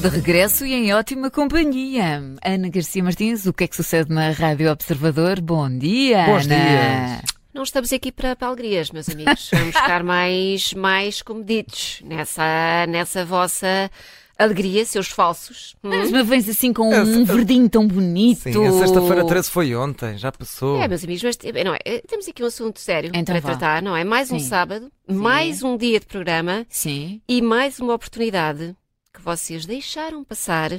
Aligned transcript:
De 0.00 0.08
regresso 0.08 0.64
e 0.64 0.72
em 0.74 0.94
ótima 0.94 1.28
companhia. 1.28 2.22
Ana 2.44 2.68
Garcia 2.68 3.02
Martins, 3.02 3.46
o 3.46 3.52
que 3.52 3.64
é 3.64 3.66
que 3.66 3.74
sucede 3.74 4.14
na 4.14 4.30
Rádio 4.30 4.70
Observador? 4.70 5.40
Bom 5.40 5.68
dia, 5.76 6.24
Bons 6.24 6.46
Ana. 6.46 6.54
dias. 6.56 7.22
Não 7.52 7.64
estamos 7.64 7.92
aqui 7.92 8.12
para, 8.12 8.36
para 8.36 8.46
alegrias, 8.46 8.92
meus 8.92 9.08
amigos. 9.08 9.50
Vamos 9.52 9.74
ficar 9.74 10.02
mais, 10.04 10.72
mais 10.74 11.20
comedidos 11.20 12.00
nessa, 12.04 12.86
nessa 12.88 13.24
vossa 13.24 13.90
alegria, 14.38 14.84
seus 14.84 15.08
falsos. 15.08 15.74
Hum? 15.82 15.88
Mas 15.88 16.12
me 16.12 16.22
vens 16.22 16.48
assim 16.48 16.72
com 16.72 16.94
um 16.94 17.24
verdinho 17.24 17.68
tão 17.68 17.84
bonito. 17.84 18.42
Sim, 18.52 18.66
a 18.68 18.72
sexta-feira 18.72 19.24
13 19.26 19.50
foi 19.50 19.74
ontem, 19.74 20.16
já 20.16 20.30
passou. 20.30 20.80
É, 20.80 20.86
meus 20.86 21.02
amigos, 21.02 21.24
mas 21.24 21.38
eh, 21.42 21.64
não 21.64 21.74
é, 21.74 21.78
eh, 21.84 22.02
temos 22.06 22.28
aqui 22.28 22.44
um 22.44 22.46
assunto 22.46 22.78
sério 22.78 23.10
Então 23.12 23.34
para 23.34 23.40
vá. 23.40 23.48
tratar, 23.48 23.82
não 23.82 23.96
é? 23.96 24.04
Mais 24.04 24.30
um 24.30 24.38
Sim. 24.38 24.46
sábado, 24.46 24.92
mais 25.08 25.64
um 25.64 25.76
dia 25.76 25.98
de 25.98 26.06
programa 26.06 26.64
Sim. 26.68 27.20
e 27.28 27.42
mais 27.42 27.80
uma 27.80 27.94
oportunidade 27.94 28.76
que 29.18 29.24
vocês 29.24 29.66
deixaram 29.66 30.22
passar 30.22 30.70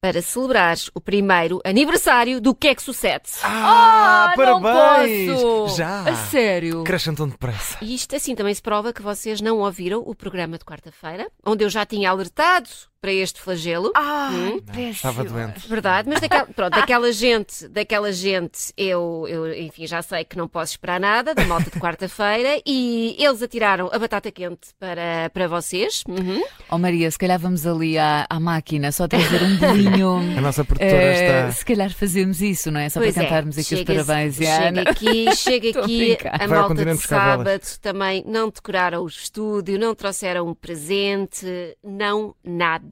para 0.00 0.22
celebrar 0.22 0.76
o 0.94 1.00
primeiro 1.00 1.60
aniversário 1.64 2.40
do 2.40 2.54
Que 2.54 2.68
é 2.68 2.74
que 2.76 2.82
Sucede. 2.82 3.28
Ah, 3.42 4.34
não 4.36 4.60
parabéns! 4.62 5.76
Já! 5.76 6.02
A 6.02 6.14
sério? 6.14 6.84
Crescem 6.84 7.14
tão 7.14 7.28
depressa. 7.28 7.78
E 7.82 7.94
isto 7.94 8.14
assim 8.14 8.36
também 8.36 8.54
se 8.54 8.62
prova 8.62 8.92
que 8.92 9.02
vocês 9.02 9.40
não 9.40 9.58
ouviram 9.58 10.00
o 10.06 10.14
programa 10.14 10.58
de 10.58 10.64
quarta-feira, 10.64 11.28
onde 11.44 11.64
eu 11.64 11.68
já 11.68 11.84
tinha 11.84 12.10
alertado 12.10 12.68
para 13.00 13.12
este 13.12 13.40
flagelo. 13.40 13.90
Ah, 13.94 14.30
Hum? 14.32 14.60
Estava 14.90 15.22
doente. 15.24 15.68
Verdade, 15.68 16.08
mas 16.08 16.20
daquela, 16.20 16.46
pronto, 16.46 16.74
daquela 16.74 17.12
gente, 17.12 17.68
daquela 17.68 18.12
gente, 18.12 18.72
eu, 18.76 19.24
eu, 19.28 19.52
enfim, 19.54 19.86
já 19.86 20.02
sei 20.02 20.24
que 20.24 20.36
não 20.36 20.48
posso 20.48 20.72
esperar 20.72 20.98
nada 21.00 21.34
da 21.34 21.44
malta 21.44 21.70
de 21.70 21.78
quarta-feira 21.80 22.60
e 22.66 23.16
eles 23.18 23.42
atiraram 23.42 23.88
a 23.92 23.98
batata 23.98 24.30
quente 24.30 24.68
para, 24.78 25.30
para 25.32 25.46
vocês. 25.46 26.02
Uhum. 26.08 26.42
Oh 26.70 26.78
Maria, 26.78 27.10
se 27.10 27.18
calhar 27.18 27.38
vamos 27.38 27.66
ali 27.66 27.96
à, 27.98 28.26
à 28.28 28.40
máquina 28.40 28.90
só 28.92 29.06
trazer 29.06 29.42
um 29.42 29.56
bolinho. 29.56 30.16
A 30.36 30.40
nossa 30.40 30.64
produtora 30.64 30.90
Eh, 31.02 31.26
está. 31.48 31.52
Se 31.52 31.64
calhar 31.64 31.92
fazemos 31.92 32.40
isso, 32.42 32.70
não 32.70 32.80
é? 32.80 32.88
Só 32.88 33.00
Pois 33.00 33.14
para 33.14 33.22
é, 33.22 33.26
cantarmos 33.26 33.56
aqui 33.58 33.74
os 33.74 33.80
chega- 33.80 34.04
parabéns. 34.04 34.40
e 34.40 34.46
a 34.46 34.56
Chega 34.56 34.68
Ana. 34.68 34.90
aqui, 34.90 35.36
chega 35.36 35.66
Estou 35.68 35.82
a 35.82 35.84
aqui 35.84 36.18
a 36.26 36.46
Vai 36.46 36.58
ao 36.58 36.68
malta 36.68 36.84
de 36.84 36.96
sábado 36.98 37.60
também 37.80 38.24
não 38.26 38.48
decoraram 38.50 39.02
o 39.02 39.06
estúdio, 39.06 39.78
não 39.78 39.94
trouxeram 39.94 40.46
um 40.48 40.54
presente, 40.54 41.46
não 41.82 42.34
nada, 42.44 42.85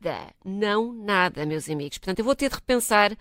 não 0.45 0.93
nada, 0.93 1.45
meus 1.47 1.69
amigos. 1.69 1.99
Portanto, 1.99 2.19
eu 2.19 2.25
vou 2.25 2.35
ter 2.35 2.49
de 2.49 2.55
repensar 2.55 3.17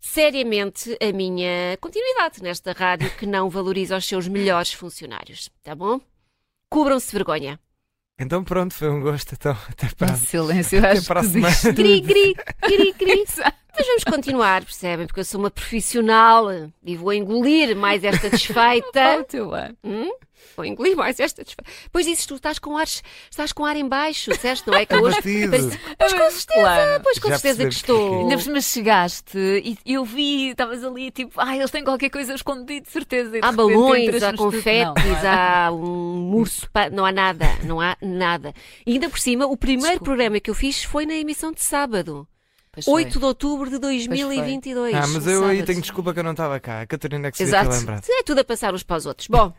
seriamente 0.00 0.96
a 1.00 1.12
minha 1.12 1.76
continuidade 1.80 2.42
nesta 2.42 2.72
rádio 2.72 3.10
que 3.16 3.26
não 3.26 3.50
valoriza 3.50 3.96
os 3.96 4.04
seus 4.06 4.28
melhores 4.28 4.72
funcionários, 4.72 5.50
tá 5.62 5.74
bom? 5.74 6.00
Cubram-se 6.70 7.12
vergonha. 7.12 7.58
Então 8.18 8.42
pronto, 8.42 8.74
foi 8.74 8.88
um 8.88 9.00
gosto. 9.00 9.34
Então, 9.34 9.56
até 9.68 9.88
para. 9.96 10.12
Um 10.12 10.16
silêncio, 10.16 10.84
acho 10.84 11.06
para 11.06 11.20
a 11.20 11.24
semana. 11.24 11.54
Cri, 11.74 12.02
cri, 12.02 12.34
cri, 12.60 12.92
cri. 12.92 13.24
Mas 13.78 13.86
vamos 13.86 14.04
continuar, 14.04 14.64
percebem? 14.64 15.06
Porque 15.06 15.20
eu 15.20 15.24
sou 15.24 15.38
uma 15.40 15.50
profissional 15.50 16.46
e 16.84 16.96
vou 16.96 17.12
engolir 17.12 17.76
mais 17.76 18.02
esta 18.04 18.28
desfeita. 18.30 19.24
Hum? 19.84 20.10
Vou 20.56 20.64
engolir 20.64 20.96
mais 20.96 21.20
esta 21.20 21.44
desfeita. 21.44 21.70
Pois 21.92 22.04
dizes 22.06 22.26
tu, 22.26 22.34
estás 22.34 22.58
com 22.58 22.76
ar, 22.76 22.86
estás 23.30 23.52
com 23.52 23.64
ar 23.64 23.76
em 23.76 23.86
baixo, 23.88 24.30
disseste, 24.32 24.66
não 24.68 24.74
é? 24.76 24.84
Que 24.84 24.96
hoje... 24.96 25.16
Parece- 25.48 25.78
Pois 25.98 26.12
com 26.12 26.30
certeza, 26.30 26.60
Claro. 26.60 27.02
pois 27.04 27.18
com 27.18 27.28
Já 27.28 27.38
certeza 27.38 27.68
que 27.68 27.74
estou. 27.74 28.20
Ainda 28.22 28.36
cima 28.38 28.60
chegaste 28.60 29.38
e 29.84 29.94
eu 29.94 30.04
vi, 30.04 30.50
estavas 30.50 30.82
ali 30.84 31.10
tipo, 31.12 31.40
ai, 31.40 31.58
eles 31.58 31.70
têm 31.70 31.84
qualquer 31.84 32.10
coisa 32.10 32.34
escondido, 32.34 32.86
de 32.86 32.90
certeza. 32.90 33.30
De 33.30 33.38
Há 33.42 33.52
balões, 33.52 34.22
há 34.22 34.32
confetes, 34.32 35.24
é? 35.24 35.28
há 35.28 35.70
um 35.72 36.34
urso, 36.34 36.68
pa- 36.72 36.90
não 36.90 37.04
há 37.04 37.12
nada, 37.12 37.46
não 37.64 37.80
há 37.80 37.96
nada. 38.02 38.52
E 38.86 38.92
ainda 38.94 39.08
por 39.08 39.18
cima, 39.18 39.46
o 39.46 39.56
primeiro 39.56 39.82
Desculpa. 39.90 40.04
programa 40.04 40.40
que 40.40 40.50
eu 40.50 40.54
fiz 40.54 40.82
foi 40.82 41.04
na 41.06 41.14
emissão 41.14 41.52
de 41.52 41.60
sábado, 41.62 42.26
Pois 42.78 42.84
foi. 42.84 43.04
8 43.04 43.18
de 43.18 43.24
outubro 43.24 43.70
de 43.70 43.78
2022. 43.78 44.94
Ah, 44.94 45.06
mas 45.06 45.26
eu 45.26 45.44
aí 45.44 45.62
tenho 45.62 45.80
desculpa 45.80 46.12
que 46.12 46.20
eu 46.20 46.24
não 46.24 46.32
estava 46.32 46.58
cá. 46.60 46.82
A 46.82 46.86
Catarina 46.86 47.28
é 47.28 47.30
que 47.30 47.36
se 47.36 47.42
Exato. 47.44 47.70
ter 47.70 47.76
lembrado. 47.76 48.04
É 48.08 48.22
tudo 48.22 48.40
a 48.40 48.44
passar 48.44 48.74
uns 48.74 48.82
para 48.82 48.96
os 48.96 49.06
outros. 49.06 49.28
Bom, 49.28 49.52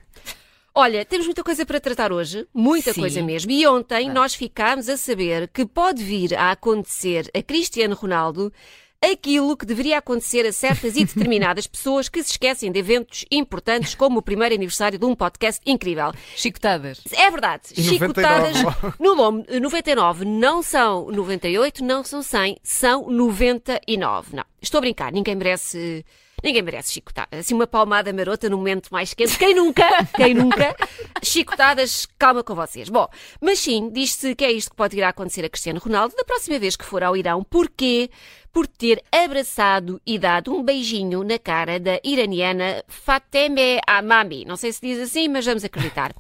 olha, 0.74 1.03
temos 1.06 1.25
muita 1.25 1.44
coisa 1.44 1.66
para 1.66 1.80
tratar 1.80 2.12
hoje, 2.12 2.47
muita 2.53 2.94
Sim. 2.94 3.02
coisa 3.02 3.22
mesmo. 3.22 3.52
E 3.52 3.68
ontem 3.68 4.09
nós 4.09 4.34
ficámos 4.35 4.88
a 4.90 4.97
saber 4.97 5.47
que 5.50 5.66
pode 5.66 6.03
vir 6.03 6.35
a 6.35 6.52
acontecer 6.52 7.30
a 7.35 7.41
Cristiano 7.41 7.96
Ronaldo 7.96 8.52
aquilo 9.01 9.55
que 9.55 9.65
deveria 9.65 9.97
acontecer 9.97 10.45
a 10.45 10.51
certas 10.51 10.95
e 10.95 11.05
determinadas 11.05 11.65
pessoas 11.67 12.09
que 12.09 12.21
se 12.23 12.31
esquecem 12.31 12.71
de 12.71 12.79
eventos 12.79 13.25
importantes 13.31 13.95
como 13.95 14.19
o 14.19 14.21
primeiro 14.21 14.53
aniversário 14.55 14.99
de 14.99 15.05
um 15.05 15.15
podcast 15.15 15.61
incrível. 15.65 16.11
Chicotadas. 16.35 17.01
É 17.13 17.31
verdade, 17.31 17.61
E 17.77 17.81
chicotadas 17.81 18.61
99. 18.61 18.93
no 18.99 19.15
nome 19.15 19.45
99 19.59 20.25
não 20.25 20.61
são 20.61 21.09
98, 21.11 21.83
não 21.83 22.03
são 22.03 22.21
100, 22.21 22.57
são 22.63 23.09
99. 23.09 24.35
Não, 24.35 24.43
estou 24.61 24.79
a 24.79 24.81
brincar, 24.81 25.11
ninguém 25.11 25.35
merece. 25.35 26.05
Ninguém 26.44 26.61
merece 26.61 26.94
chicotadas. 26.94 27.39
Assim, 27.39 27.53
uma 27.53 27.67
palmada 27.67 28.11
marota 28.13 28.50
no 28.50 28.57
momento 28.57 28.89
mais 28.91 29.13
quente. 29.13 29.38
Quem 29.38 29.53
nunca? 29.53 29.88
Quem 30.16 30.33
nunca? 30.33 30.75
Chicotadas, 31.23 32.07
calma 32.17 32.44
com 32.44 32.55
vocês. 32.55 32.89
Bom, 32.89 33.07
mas 33.41 33.59
sim, 33.59 33.89
diz-se 33.91 34.35
que 34.35 34.45
é 34.45 34.51
isto 34.51 34.72
que 34.72 34.75
pode 34.75 34.95
vir 34.95 35.03
a 35.03 35.09
acontecer 35.09 35.44
a 35.45 35.50
Cristiano 35.50 35.79
Ronaldo 35.79 36.16
da 36.16 36.23
próxima 36.23 36.57
vez 36.59 36.75
que 36.75 36.85
for 36.85 37.03
ao 37.03 37.16
Irão. 37.16 37.44
Porquê? 37.44 38.09
Por 38.51 38.66
ter 38.66 39.03
abraçado 39.11 40.01
e 40.05 40.17
dado 40.17 40.53
um 40.53 40.63
beijinho 40.63 41.23
na 41.23 41.38
cara 41.38 41.79
da 41.79 42.00
iraniana 42.03 42.83
Fateme 42.88 43.79
Amami. 43.85 44.44
Não 44.44 44.56
sei 44.56 44.73
se 44.73 44.81
diz 44.81 45.00
assim, 45.00 45.27
mas 45.27 45.45
vamos 45.45 45.63
acreditar. 45.63 46.13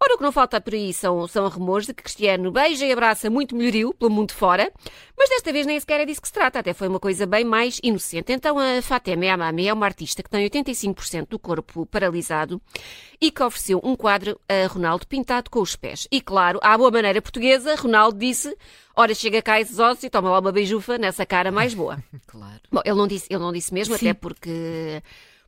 Ora, 0.00 0.14
o 0.14 0.18
que 0.18 0.22
não 0.22 0.32
falta 0.32 0.60
por 0.60 0.74
aí 0.74 0.92
são, 0.92 1.26
são 1.26 1.48
rumores 1.48 1.86
de 1.86 1.94
que 1.94 2.02
Cristiano 2.02 2.50
beija 2.50 2.84
e 2.84 2.92
abraça 2.92 3.30
muito 3.30 3.56
melhorio 3.56 3.94
pelo 3.94 4.10
mundo 4.10 4.32
fora, 4.32 4.70
mas 5.16 5.30
desta 5.30 5.52
vez 5.52 5.66
nem 5.66 5.80
sequer 5.80 6.00
é 6.00 6.04
disso 6.04 6.20
que 6.20 6.28
se 6.28 6.34
trata, 6.34 6.58
até 6.58 6.74
foi 6.74 6.88
uma 6.88 7.00
coisa 7.00 7.26
bem 7.26 7.44
mais 7.44 7.80
inocente. 7.82 8.32
Então, 8.32 8.58
a 8.58 8.82
Fateme 8.82 9.28
Amami 9.28 9.68
é 9.68 9.72
uma 9.72 9.86
artista 9.86 10.22
que 10.22 10.30
tem 10.30 10.48
85% 10.48 11.28
do 11.28 11.38
corpo 11.38 11.86
paralisado 11.86 12.60
e 13.20 13.30
que 13.30 13.42
ofereceu 13.42 13.80
um 13.82 13.96
quadro 13.96 14.38
a 14.48 14.66
Ronaldo 14.66 15.06
pintado 15.06 15.50
com 15.50 15.60
os 15.60 15.74
pés. 15.74 16.06
E 16.10 16.20
claro, 16.20 16.58
à 16.62 16.76
boa 16.76 16.90
maneira 16.90 17.22
portuguesa, 17.22 17.74
Ronaldo 17.74 18.18
disse: 18.18 18.56
Ora, 18.94 19.14
chega 19.14 19.42
cá 19.42 19.60
esses 19.60 19.78
ossos 19.78 20.04
e 20.04 20.10
toma 20.10 20.30
lá 20.30 20.40
uma 20.40 20.52
beijufa 20.52 20.98
nessa 20.98 21.24
cara 21.26 21.50
mais 21.50 21.74
boa. 21.74 21.98
Claro. 22.26 22.60
Bom, 22.70 22.80
ele 22.84 22.96
não 22.96 23.06
disse, 23.06 23.26
ele 23.30 23.38
não 23.38 23.52
disse 23.52 23.72
mesmo, 23.72 23.96
Sim. 23.96 24.08
até 24.08 24.14
porque, 24.14 25.02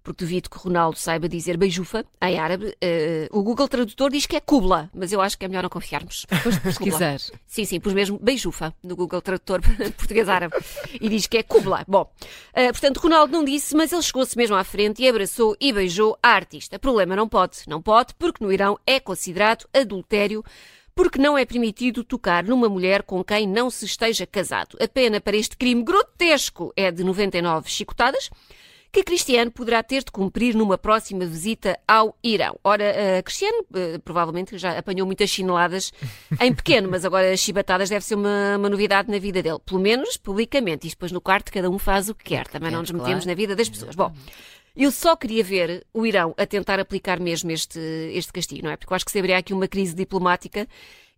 porque 0.09 0.25
duvido 0.25 0.49
que 0.49 0.57
o 0.57 0.61
Ronaldo 0.61 0.99
saiba 0.99 1.29
dizer 1.29 1.59
beijufa 1.59 2.03
em 2.23 2.39
árabe. 2.39 2.75
Eh, 2.81 3.29
o 3.31 3.43
Google 3.43 3.69
Tradutor 3.69 4.11
diz 4.11 4.25
que 4.25 4.37
é 4.37 4.41
kubla, 4.41 4.91
mas 4.95 5.13
eu 5.13 5.21
acho 5.21 5.37
que 5.37 5.45
é 5.45 5.49
melhor 5.49 5.63
não 5.63 5.69
confiarmos. 5.69 6.25
Depois 6.33 6.55
de 6.55 6.61
pesquisar. 6.63 7.21
Sim, 7.47 7.67
sim, 7.67 7.79
pus 7.79 7.93
mesmo 7.93 8.19
beijufa 8.19 8.75
no 8.83 8.97
Google 8.97 9.21
Tradutor 9.21 9.61
português-árabe 9.99 10.55
e 10.99 11.11
diz 11.11 11.27
que 11.27 11.37
é 11.37 11.43
kubla. 11.43 11.85
Bom, 11.87 12.11
eh, 12.55 12.73
portanto, 12.73 12.99
Ronaldo 12.99 13.35
não 13.35 13.45
disse, 13.45 13.77
mas 13.77 13.93
ele 13.93 14.01
chegou-se 14.01 14.35
mesmo 14.35 14.57
à 14.57 14.65
frente 14.65 15.03
e 15.03 15.09
abraçou 15.09 15.55
e 15.61 15.75
beijou 15.75 16.19
a 16.23 16.31
artista. 16.31 16.79
Problema 16.79 17.15
não 17.15 17.29
pode, 17.29 17.59
não 17.67 17.83
pode, 17.83 18.15
porque 18.15 18.43
no 18.43 18.51
Irão 18.51 18.79
é 18.87 18.99
considerado 18.99 19.67
adultério 19.75 20.43
porque 20.95 21.19
não 21.19 21.37
é 21.37 21.45
permitido 21.45 22.03
tocar 22.03 22.43
numa 22.43 22.69
mulher 22.69 23.03
com 23.03 23.23
quem 23.23 23.47
não 23.47 23.69
se 23.69 23.85
esteja 23.85 24.27
casado. 24.27 24.77
A 24.81 24.89
pena 24.89 25.21
para 25.21 25.37
este 25.37 25.57
crime 25.57 25.85
grotesco 25.85 26.73
é 26.75 26.91
de 26.91 27.05
99 27.05 27.71
chicotadas, 27.71 28.31
que 28.91 29.05
Cristiano 29.05 29.51
poderá 29.51 29.83
ter 29.83 30.03
de 30.03 30.11
cumprir 30.11 30.55
numa 30.55 30.79
próxima 30.79 31.27
visita 31.27 31.79
ao 31.87 32.17
Irão. 32.25 32.59
Ora, 32.65 32.85
eh, 32.85 33.23
Cristiano 33.23 33.65
eh, 33.75 33.99
provavelmente 33.99 34.57
já 34.57 34.79
apanhou 34.79 35.07
muitas 35.07 35.29
chineladas 35.29 35.93
em 36.41 36.53
pequeno, 36.55 36.89
mas 36.91 37.05
agora 37.05 37.31
as 37.33 37.41
chibatadas 37.41 37.91
deve 37.91 38.05
ser 38.05 38.15
uma, 38.15 38.57
uma 38.57 38.69
novidade 38.71 39.11
na 39.11 39.19
vida 39.19 39.43
dele. 39.43 39.59
Pelo 39.65 39.81
menos 39.81 40.17
publicamente. 40.17 40.87
E 40.87 40.91
depois 40.91 41.13
no 41.13 41.21
quarto 41.21 41.53
cada 41.53 41.69
um 41.69 41.79
faz 41.79 42.09
o 42.09 42.15
que 42.15 42.25
quer. 42.25 42.47
Também 42.49 42.71
não 42.71 42.81
nos 42.81 42.91
Claro. 42.91 43.05
metemos 43.05 43.27
na 43.27 43.35
vida 43.35 43.55
das 43.55 43.69
pessoas. 43.69 43.95
Bom, 43.95 44.11
eu 44.75 44.91
só 44.91 45.15
queria 45.17 45.45
ver 45.45 45.87
o 45.93 46.07
Irão 46.07 46.35
a 46.39 46.47
tentar 46.47 46.81
aplicar 46.81 47.21
mesmo 47.21 47.51
este, 47.51 47.79
este 48.15 48.33
castigo, 48.33 48.65
não 48.65 48.71
é? 48.71 48.77
Porque 48.77 48.93
eu 48.93 48.97
acho 48.97 49.05
que 49.05 49.11
se 49.13 49.19
abriria 49.19 49.39
aqui 49.39 49.53
uma 49.53 49.69
crise 49.69 49.95
diplomática 49.95 50.67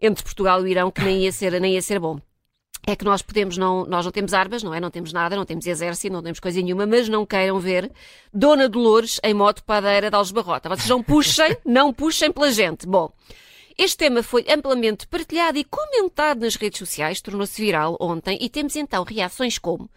entre 0.00 0.24
Portugal 0.24 0.60
e 0.60 0.64
o 0.64 0.66
Irão 0.66 0.90
que 0.90 1.02
nem 1.02 1.24
ia 1.24 1.30
ser, 1.32 1.60
nem 1.60 1.74
ia 1.74 1.82
ser 1.82 2.00
bom. 2.00 2.18
É 2.86 2.96
que 2.96 3.04
nós 3.04 3.20
podemos 3.22 3.56
não, 3.56 3.84
nós 3.84 4.04
não 4.04 4.12
temos 4.12 4.32
armas, 4.32 4.62
não 4.62 4.74
é? 4.74 4.80
Não 4.80 4.90
temos 4.90 5.12
nada, 5.12 5.36
não 5.36 5.44
temos 5.44 5.66
exército, 5.66 6.12
não 6.12 6.22
temos 6.22 6.40
coisa 6.40 6.60
nenhuma, 6.60 6.86
mas 6.86 7.08
não 7.08 7.26
queiram 7.26 7.58
ver 7.60 7.90
Dona 8.32 8.68
Dolores 8.68 9.20
em 9.22 9.34
moto 9.34 9.62
padeira 9.64 10.10
de 10.10 10.16
Algebarrota. 10.16 10.68
Vocês 10.68 10.88
não 10.88 11.02
puxem, 11.02 11.56
não 11.64 11.92
puxem 11.92 12.32
pela 12.32 12.50
gente. 12.50 12.86
Bom, 12.86 13.12
este 13.76 13.98
tema 13.98 14.22
foi 14.22 14.46
amplamente 14.48 15.06
partilhado 15.06 15.58
e 15.58 15.64
comentado 15.64 16.40
nas 16.40 16.56
redes 16.56 16.78
sociais, 16.78 17.20
tornou-se 17.20 17.60
viral 17.60 17.96
ontem 18.00 18.38
e 18.40 18.48
temos 18.48 18.74
então 18.76 19.04
reações 19.04 19.58
como 19.58 19.88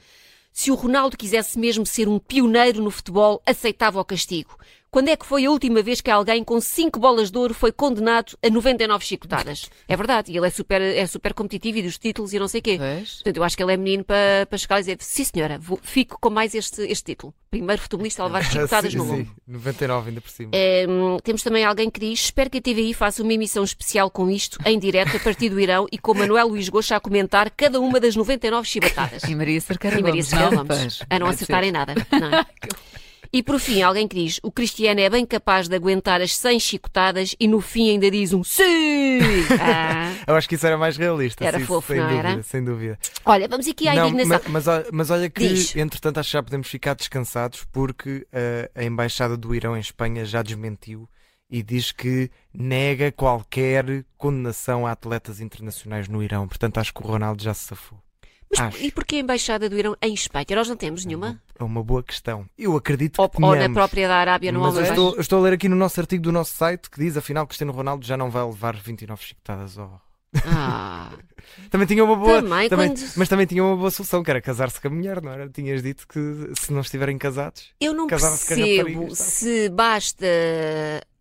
se 0.54 0.70
o 0.70 0.76
Ronaldo 0.76 1.18
quisesse 1.18 1.58
mesmo 1.58 1.84
ser 1.84 2.08
um 2.08 2.20
pioneiro 2.20 2.82
no 2.82 2.92
futebol, 2.92 3.42
aceitava 3.44 4.00
o 4.00 4.06
castigo. 4.06 4.56
Quando 4.94 5.08
é 5.10 5.16
que 5.18 5.26
foi 5.26 5.44
a 5.46 5.50
última 5.50 5.82
vez 5.82 6.02
que 6.02 6.12
alguém 6.12 6.44
com 6.44 6.62
5 6.62 7.00
bolas 7.00 7.32
de 7.32 7.38
ouro 7.40 7.52
foi 7.56 7.72
condenado 7.72 8.38
a 8.46 8.48
99 8.50 9.04
chicotadas? 9.04 9.68
É 9.88 9.98
verdade, 9.98 10.32
e 10.32 10.38
ele 10.38 10.46
é 10.46 10.52
super, 10.52 10.80
é 10.80 11.08
super 11.08 11.34
competitivo 11.34 11.80
e 11.80 11.82
dos 11.82 11.98
títulos 11.98 12.32
e 12.32 12.38
não 12.38 12.48
sei 12.48 12.60
o 12.60 12.64
quê. 12.64 12.76
Pois. 12.78 13.14
Portanto, 13.16 13.38
eu 13.38 13.44
acho 13.44 13.58
que 13.58 13.64
ele 13.64 13.74
é 13.74 13.78
menino 13.78 14.04
para, 14.04 14.46
para 14.48 14.58
chegar 14.60 14.78
e 14.78 14.82
dizer: 14.82 14.98
sim, 15.00 15.24
senhora, 15.24 15.58
vou- 15.58 15.80
fico 15.82 16.20
com 16.22 16.30
mais 16.30 16.54
este, 16.54 16.84
este 16.84 17.06
título. 17.06 17.34
Primeiro 17.50 17.82
futebolista 17.82 18.22
a 18.22 18.28
levar 18.28 18.44
chicotadas 18.46 18.92
sim, 18.92 18.98
no 19.00 19.04
sim, 19.06 19.10
lombo. 19.12 19.32
99 19.48 20.10
ainda 20.10 20.22
por 20.22 20.30
cima. 20.30 20.52
É, 20.54 20.86
temos 21.24 21.42
também 21.42 21.66
alguém 21.66 21.90
que 21.90 22.00
diz: 22.00 22.20
espero 22.26 22.52
que 22.52 22.60
a 22.60 22.62
TVI 22.62 22.94
faça 22.94 23.24
uma 23.24 23.34
emissão 23.34 23.64
especial 23.64 24.12
com 24.12 24.30
isto, 24.30 24.60
em 24.64 24.78
direto, 24.78 25.18
a 25.18 25.20
partir 25.20 25.50
do 25.50 25.60
Irão 25.60 25.88
e 25.92 25.98
com 25.98 26.14
Manuel 26.14 26.48
Luís 26.50 26.70
Goxa 26.70 26.96
a 26.96 27.00
comentar 27.00 27.50
cada 27.50 27.80
uma 27.80 28.00
das 28.00 28.16
99 28.16 28.68
chibatadas. 28.68 29.24
E 29.24 29.34
Maria 29.34 29.60
Cerqueira 29.60 30.00
E 30.00 30.04
Maria 30.04 30.24
não? 30.52 30.64
Gomes, 30.66 31.00
a 31.10 31.18
não 31.18 31.26
acertarem 31.28 31.72
nada. 31.72 31.96
não 32.12 32.28
é? 32.28 32.46
E 33.36 33.42
por 33.42 33.60
fim, 33.60 33.82
alguém 33.82 34.08
que 34.08 34.16
diz: 34.16 34.40
o 34.44 34.52
Cristiano 34.52 35.00
é 35.02 35.10
bem 35.10 35.26
capaz 35.26 35.68
de 35.68 35.76
aguentar 35.76 36.22
as 36.22 36.36
100 36.38 36.60
chicotadas 36.60 37.36
e 37.40 37.48
no 37.48 37.60
fim 37.62 37.90
ainda 37.90 38.10
diz 38.12 38.32
um 38.32 38.44
sim! 38.44 39.20
Ah. 39.60 40.14
Eu 40.28 40.36
acho 40.36 40.48
que 40.48 40.56
isso 40.56 40.66
era 40.68 40.78
mais 40.78 40.96
realista. 40.98 41.44
Era 41.44 41.60
sim, 41.60 41.66
fofo, 41.66 41.88
sem 41.94 41.98
não 42.02 42.08
dúvida, 42.10 42.30
era? 42.30 42.44
Sem 42.44 42.64
dúvida. 42.64 43.00
Olha, 43.26 43.48
vamos 43.48 43.68
aqui 43.68 43.88
à 43.88 43.96
Não, 43.96 44.08
indignação. 44.10 44.42
ma- 44.46 44.52
mas, 44.54 44.68
olha- 44.68 44.86
mas 44.92 45.10
olha 45.10 45.30
que, 45.30 45.48
Diz. 45.48 45.76
entretanto, 45.76 46.20
acho 46.20 46.30
que 46.30 46.34
já 46.34 46.44
podemos 46.44 46.68
ficar 46.68 46.94
descansados 46.94 47.66
porque 47.72 48.26
eh, 48.32 48.70
a 48.76 48.84
Embaixada 48.84 49.36
do 49.36 49.54
Irão 49.56 49.76
em 49.76 49.80
Espanha 49.80 50.24
já 50.26 50.42
desmentiu 50.42 51.10
e 51.50 51.62
diz 51.64 51.92
que 51.92 52.30
nega 52.54 53.12
qualquer 53.12 54.06
condenação 54.18 54.86
a 54.88 54.92
atletas 54.92 55.40
internacionais 55.40 56.08
no 56.08 56.22
Irão. 56.24 56.48
Portanto, 56.48 56.78
acho 56.80 56.94
que 56.94 57.02
o 57.02 57.06
Ronaldo 57.08 57.44
já 57.44 57.54
se 57.54 57.66
safou. 57.66 58.00
Mas 58.58 58.60
acho. 58.76 58.84
e 58.84 58.92
porquê 58.92 59.18
a 59.18 59.20
Embaixada 59.20 59.70
do 59.70 59.78
Irão 59.78 59.96
em 60.02 60.14
Espanha? 60.14 60.46
Nós 60.56 60.68
não 60.70 60.76
temos 60.76 61.06
nenhuma? 61.06 61.42
É 61.60 61.64
uma 61.64 61.84
boa 61.84 62.04
questão. 62.04 62.46
Eu 62.58 62.76
acredito 62.76 63.20
Ou, 63.20 63.30
que 63.30 63.42
ou 63.44 63.50
na 63.52 63.56
tenhamos. 63.58 63.76
própria 63.76 64.08
da 64.08 64.16
Arábia 64.18 64.52
não 64.52 64.64
há 64.64 64.68
Mas 64.72 64.78
eu 64.78 64.84
estou, 64.84 65.16
eu 65.16 65.22
estou 65.22 65.40
a 65.40 65.42
ler 65.44 65.54
aqui 65.54 65.68
no 65.70 65.76
nosso 65.76 66.00
artigo 66.00 66.24
do 66.24 66.32
nosso 66.32 66.54
site 66.56 66.90
que 66.90 67.00
diz, 67.00 67.16
afinal, 67.18 67.46
Cristiano 67.48 67.72
Ronaldo 67.74 68.06
já 68.06 68.16
não 68.18 68.30
vai 68.30 68.44
levar 68.46 68.76
29 68.76 69.24
chicotadas 69.24 69.78
ao... 69.78 70.02
Ah, 70.46 71.12
Também 71.70 71.86
tinha 71.86 72.04
uma 72.04 72.16
boa. 72.16 72.42
Também, 72.42 72.68
também- 72.70 72.88
quando- 72.90 73.12
Mas 73.18 73.30
também 73.30 73.46
tinha 73.46 73.64
uma 73.64 73.76
boa 73.78 73.92
solução, 73.92 74.24
que 74.24 74.32
era 74.32 74.42
casar-se 74.42 74.82
com 74.82 74.88
a 74.88 74.92
mulher, 74.92 75.22
não 75.22 75.32
era? 75.32 75.48
Tinhas 75.48 75.84
dito 75.84 76.08
que 76.08 76.20
se 76.60 76.72
não 76.74 76.82
estiverem 76.82 77.18
casados. 77.20 77.70
eu 77.80 77.94
não 77.94 78.08
Casava-se 78.08 78.48
com 78.48 78.54
a 78.54 78.58
rapariga, 78.58 78.84
percebo 79.02 79.16
sabe? 79.16 79.30
se 79.30 79.70
basta. 79.70 80.26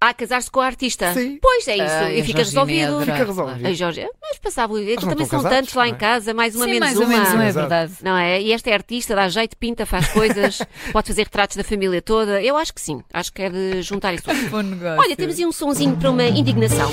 Ah, 0.04 0.12
casar-se 0.12 0.50
com 0.50 0.58
a 0.58 0.66
artista. 0.66 1.14
Sim. 1.14 1.38
Pois 1.40 1.68
é 1.68 1.76
isso, 1.76 1.94
Ai, 1.94 2.18
e 2.18 2.24
fica 2.24 2.38
resolvido. 2.38 2.98
Fica 3.02 3.24
resolvido. 3.24 3.68
A 3.68 3.72
Jorge, 3.72 4.08
mas 4.20 4.36
passava 4.36 4.72
o 4.72 4.76
não 4.80 4.96
também 4.96 5.26
são 5.26 5.40
casados, 5.40 5.58
tantos 5.58 5.74
lá 5.74 5.84
não 5.84 5.90
em 5.90 5.94
é? 5.94 5.96
casa, 5.96 6.34
mais 6.34 6.56
uma 6.56 6.64
Sim, 6.64 6.70
menos 6.72 6.88
mais 6.88 6.98
ou 6.98 7.04
uma. 7.04 7.12
menos 7.12 7.32
um, 7.32 7.40
é 7.40 7.52
verdade. 7.52 7.92
Não 8.02 8.16
é? 8.16 8.42
E 8.42 8.52
esta 8.52 8.68
é 8.70 8.74
artista, 8.74 9.14
dá 9.14 9.28
jeito, 9.28 9.56
pinta, 9.56 9.86
faz 9.86 10.08
coisas, 10.08 10.58
pode 10.92 11.06
fazer 11.06 11.22
retratos 11.22 11.56
da 11.56 11.62
família 11.62 12.02
toda. 12.02 12.42
Eu 12.42 12.56
acho 12.56 12.74
que 12.74 12.80
sim, 12.80 13.00
acho 13.12 13.32
que 13.32 13.42
é 13.42 13.48
de 13.48 13.80
juntar 13.82 14.12
isso 14.12 14.24
tudo. 14.24 14.42
Bom 14.50 14.62
negócio. 14.62 15.00
Olha, 15.00 15.14
temos 15.14 15.38
aí 15.38 15.46
um 15.46 15.52
sonzinho 15.52 15.96
para 15.96 16.10
uma 16.10 16.24
indignação. 16.24 16.90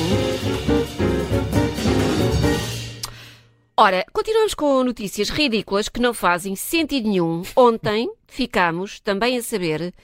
Ora, 3.75 4.05
continuamos 4.13 4.53
com 4.53 4.83
notícias 4.83 5.29
ridículas 5.29 5.89
que 5.89 5.99
não 5.99 6.13
fazem 6.13 6.55
sentido 6.55 7.09
nenhum. 7.09 7.41
Ontem 7.55 8.07
ficámos 8.27 8.99
também 8.99 9.35
a 9.35 9.41
saber 9.41 9.95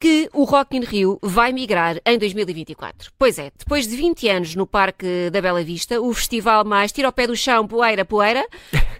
que 0.00 0.28
o 0.32 0.44
Rock 0.44 0.76
in 0.76 0.80
Rio 0.80 1.18
vai 1.22 1.52
migrar 1.52 1.98
em 2.04 2.18
2024. 2.18 3.10
Pois 3.18 3.38
é, 3.38 3.50
depois 3.56 3.86
de 3.86 3.96
20 3.96 4.28
anos 4.28 4.54
no 4.54 4.66
Parque 4.66 5.30
da 5.30 5.40
Bela 5.40 5.62
Vista, 5.62 6.00
o 6.00 6.12
festival 6.12 6.64
mais 6.64 6.92
tira 6.92 7.08
ao 7.08 7.12
pé 7.12 7.26
do 7.26 7.36
chão, 7.36 7.66
poeira, 7.66 8.04
poeira, 8.04 8.46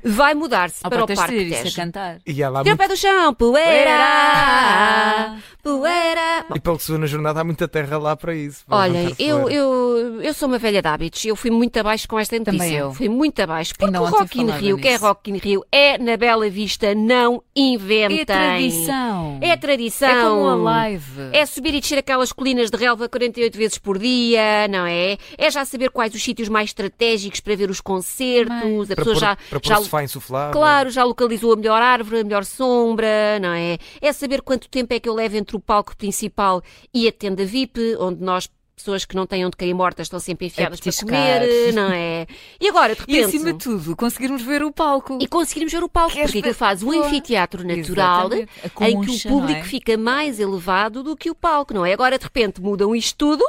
vai 0.03 0.35
mudar-se 0.35 0.81
Ao 0.83 0.91
para 0.91 1.05
o 1.05 1.07
Parque 1.07 1.55
a 1.55 1.63
Tejo. 1.63 1.77
cantar. 1.77 2.19
E 2.27 2.43
há 2.43 2.49
lá 2.49 2.63
Tira 2.63 2.75
ao 2.75 2.77
muito... 2.77 2.79
pé 2.79 2.89
do 2.89 2.97
chão, 2.97 3.35
poeira, 3.35 5.37
poeira. 5.63 6.47
E 6.55 6.61
pela 6.61 6.79
segunda 6.79 7.07
jornada 7.07 7.41
há 7.41 7.45
muita 7.45 7.69
terra 7.69 7.99
lá 7.99 8.17
para 8.17 8.35
isso. 8.35 8.65
para 8.67 8.77
Olha, 8.77 9.13
eu, 9.19 9.49
eu, 9.49 10.23
eu 10.23 10.35
sou 10.35 10.49
uma 10.49 10.59
velha 10.59 10.83
de 10.83 10.89
hábitos. 10.89 11.25
Eu 11.25 11.37
fui 11.37 11.51
muito 11.51 11.79
abaixo 11.79 12.09
com 12.09 12.19
esta 12.19 12.39
notícia. 12.39 12.59
Também 12.59 12.77
eu. 12.77 12.93
Fui 12.93 13.09
muito 13.09 13.41
abaixo. 13.41 13.75
Porque 13.77 13.97
o 13.97 14.05
Rock 14.05 14.41
in 14.41 14.51
Rio, 14.51 14.79
que 14.79 14.89
é. 14.89 14.97
Rock 14.97 15.31
in 15.31 15.39
Rio, 15.39 15.65
é 15.71 15.99
na 15.99 16.17
Bela 16.17 16.49
Vista, 16.49 16.95
não 16.95 17.43
inventem. 17.55 18.21
É 18.21 18.25
tradição. 18.25 19.39
É 19.41 19.57
tradição. 19.57 20.09
É 20.09 20.23
como 20.23 20.49
a 20.49 20.55
live. 20.55 21.05
É 21.33 21.47
subir 21.47 21.75
e 21.75 21.81
descer 21.81 21.99
aquelas 21.99 22.33
colinas 22.33 22.71
de 22.71 22.77
relva 22.77 23.09
48 23.09 23.57
vezes 23.57 23.79
por 23.79 23.99
dia, 23.99 24.69
não 24.69 24.87
é? 24.87 25.17
É 25.37 25.51
já 25.51 25.65
saber 25.65 25.91
quais 25.91 26.15
os 26.15 26.23
sítios 26.23 26.49
mais 26.49 26.71
estratégicos 26.71 27.41
para 27.41 27.57
ver 27.57 27.71
os 27.71 27.81
concertos. 27.81 28.55
Mais. 28.55 28.91
A 28.91 28.97
pessoa 28.97 29.17
já, 29.17 29.39
já, 29.63 29.81
sofá 29.85 30.03
insuflável. 30.05 30.53
Claro, 30.53 30.91
já 30.91 31.05
localizou 31.05 31.53
a 31.53 31.57
melhor 31.57 31.81
árvore, 31.81 32.21
a 32.21 32.25
melhor 32.25 32.45
sombra, 32.45 33.39
não 33.41 33.53
é? 33.53 33.79
É 34.01 34.13
saber 34.13 34.43
quanto 34.43 34.69
tempo 34.69 34.93
é 34.93 35.01
que 35.01 35.09
eu 35.09 35.15
levo 35.15 35.37
entre 35.37 35.57
o 35.57 35.61
palco 35.61 35.97
principal 35.97 36.63
e 36.93 37.07
a 37.09 37.13
tenda 37.13 37.45
VIP, 37.45 37.97
onde 37.99 38.23
nós, 38.23 38.49
pessoas 38.77 39.05
que 39.05 39.15
não 39.15 39.25
têm 39.27 39.47
onde 39.47 39.57
cair 39.57 39.73
mortas, 39.73 40.07
estão 40.07 40.19
sempre 40.19 40.47
enfiadas 40.47 40.81
para 40.81 40.85
petiscar. 40.91 41.09
comer, 41.41 41.73
não 41.73 41.93
é? 41.93 42.27
E 42.61 42.69
agora, 42.69 42.95
de 42.95 43.03
E 43.07 43.13
repente... 43.13 43.25
acima 43.37 43.53
de 43.53 43.59
tudo, 43.61 43.95
conseguirmos 43.97 44.43
ver 44.43 44.63
o 44.65 44.73
palco. 44.73 45.17
E 45.21 45.29
conseguirmos 45.29 45.73
ver 45.73 45.83
o 45.85 45.89
palco, 45.89 46.13
Que 46.13 46.21
é 46.21 46.25
porque 46.25 46.39
aquilo 46.41 46.55
faz 46.55 46.83
um 46.83 46.87
espetacular. 46.89 47.09
anfiteatro 47.09 47.65
natural 47.67 48.27
Exatamente. 48.33 48.51
A 48.81 48.91
em 48.91 49.01
que 49.01 49.07
o 49.07 49.11
concha, 49.13 49.29
público 49.29 49.61
é? 49.61 49.65
fica 49.65 49.97
mais 49.97 50.41
elevado 50.41 51.03
do 51.03 51.17
que 51.17 51.31
o 51.31 51.35
palco, 51.35 51.73
não 51.73 51.87
é? 51.87 51.93
Agora, 51.93 52.19
de 52.19 52.25
repente, 52.25 52.61
mudam 52.61 52.95
isto 52.97 53.17
tudo 53.17 53.45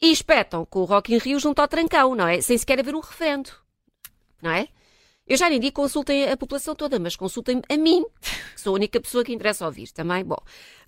e 0.00 0.12
espetam 0.12 0.64
com 0.66 0.80
o 0.80 0.84
Rock 0.84 1.14
in 1.14 1.18
Rio 1.18 1.40
junto 1.40 1.60
ao 1.60 1.66
Trancão, 1.66 2.14
não 2.14 2.26
é? 2.28 2.40
Sem 2.40 2.56
sequer 2.58 2.78
haver 2.78 2.94
um 2.94 3.00
referendo, 3.00 3.50
não 4.42 4.50
é? 4.50 4.68
Eu 5.28 5.36
já 5.36 5.50
nem 5.50 5.60
digo 5.60 5.74
consultem 5.74 6.30
a 6.30 6.36
população 6.36 6.74
toda, 6.74 6.98
mas 6.98 7.14
consultem 7.14 7.60
a 7.68 7.76
mim, 7.76 8.04
que 8.54 8.60
sou 8.60 8.72
a 8.72 8.74
única 8.76 8.98
pessoa 9.00 9.22
que 9.22 9.32
interessa 9.32 9.66
ouvir 9.66 9.90
também. 9.92 10.24
Bom, 10.24 10.38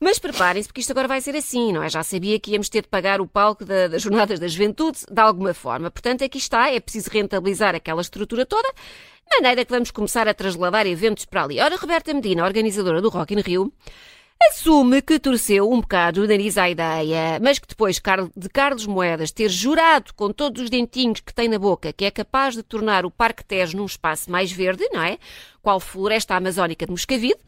mas 0.01 0.19
preparem-se, 0.19 0.69
porque 0.69 0.81
isto 0.81 0.93
agora 0.93 1.07
vai 1.07 1.21
ser 1.21 1.37
assim, 1.37 1.73
não 1.73 1.83
é? 1.83 1.91
Já 1.91 2.03
sabia 2.03 2.41
que 2.41 2.53
íamos 2.53 2.69
ter 2.69 2.83
de 2.83 2.89
pagar 2.89 3.21
o 3.21 3.27
palco 3.27 3.65
da- 3.65 3.89
das 3.89 4.01
Jornadas 4.01 4.41
da 4.41 4.49
Juventude 4.49 5.01
de 5.11 5.21
alguma 5.21 5.53
forma. 5.53 5.91
Portanto, 5.91 6.25
aqui 6.25 6.39
está, 6.39 6.71
é 6.71 6.81
preciso 6.81 7.11
rentabilizar 7.11 7.75
aquela 7.75 8.01
estrutura 8.01 8.47
toda, 8.47 8.69
de 9.31 9.37
maneira 9.37 9.65
que 9.65 9.71
vamos 9.71 9.91
começar 9.91 10.27
a 10.27 10.33
trasladar 10.35 10.87
eventos 10.87 11.25
para 11.27 11.45
ali. 11.45 11.61
Ora, 11.61 11.77
Roberta 11.77 12.13
Medina, 12.15 12.45
organizadora 12.45 13.01
do 13.03 13.09
Rock 13.11 13.35
in 13.35 13.41
Rio, 13.41 13.73
assume 14.49 15.03
que 15.03 15.19
torceu 15.19 15.71
um 15.71 15.81
bocado 15.81 16.23
o 16.23 16.27
nariz 16.27 16.57
à 16.57 16.69
ideia, 16.69 17.39
mas 17.41 17.59
que 17.59 17.69
depois 17.69 18.01
de 18.37 18.49
Carlos 18.49 18.87
Moedas 18.87 19.31
ter 19.31 19.49
jurado 19.51 20.15
com 20.15 20.33
todos 20.33 20.63
os 20.63 20.71
dentinhos 20.71 21.21
que 21.21 21.35
tem 21.35 21.49
na 21.49 21.59
boca 21.59 21.93
que 21.93 22.05
é 22.05 22.11
capaz 22.11 22.55
de 22.55 22.63
tornar 22.63 23.05
o 23.05 23.11
Parque 23.11 23.45
Tejo 23.45 23.77
num 23.77 23.85
espaço 23.85 24.31
mais 24.31 24.51
verde, 24.51 24.89
não 24.93 25.03
é? 25.03 25.19
Qual 25.63 25.79
floresta 25.79 26.35
amazónica 26.35 26.87
de 26.87 26.91
Moscavide, 26.91 27.39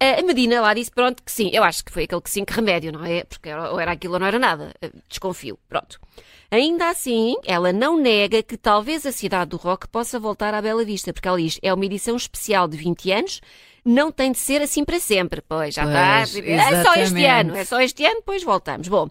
a 0.00 0.22
Medina 0.22 0.60
lá 0.60 0.74
disse, 0.74 0.90
pronto, 0.90 1.22
que 1.22 1.30
sim. 1.30 1.50
Eu 1.52 1.62
acho 1.62 1.84
que 1.84 1.92
foi 1.92 2.02
aquele 2.04 2.20
que 2.20 2.30
sim, 2.30 2.44
que 2.44 2.52
remédio, 2.52 2.90
não 2.90 3.04
é? 3.04 3.22
Porque 3.24 3.48
era- 3.48 3.70
ou 3.70 3.78
era 3.78 3.92
aquilo 3.92 4.14
ou 4.14 4.20
não 4.20 4.26
era 4.26 4.38
nada. 4.38 4.72
Eh, 4.82 4.90
Desconfio. 5.08 5.56
Pronto. 5.68 6.00
Ainda 6.50 6.88
assim, 6.88 7.36
ela 7.44 7.72
não 7.72 7.96
nega 7.96 8.42
que 8.42 8.56
talvez 8.56 9.06
a 9.06 9.12
cidade 9.12 9.50
do 9.50 9.56
rock 9.56 9.86
possa 9.86 10.18
voltar 10.18 10.52
à 10.52 10.60
Bela 10.60 10.84
Vista, 10.84 11.12
porque 11.12 11.28
ela 11.28 11.38
diz, 11.38 11.60
é 11.62 11.72
uma 11.72 11.84
edição 11.84 12.16
especial 12.16 12.66
de 12.66 12.76
20 12.76 13.12
anos, 13.12 13.40
não 13.84 14.10
tem 14.12 14.32
de 14.32 14.38
ser 14.38 14.60
assim 14.62 14.84
para 14.84 14.98
sempre. 15.00 15.40
Pois, 15.46 15.74
já 15.74 15.82
Pois, 15.82 16.34
está. 16.36 16.50
É 16.50 16.82
só 16.82 16.94
este 16.94 17.00
exatamente. 17.00 17.24
ano, 17.26 17.56
é 17.56 17.64
só 17.64 17.80
este 17.80 18.04
ano, 18.04 18.16
depois 18.16 18.42
voltamos. 18.42 18.88
Bom, 18.88 19.08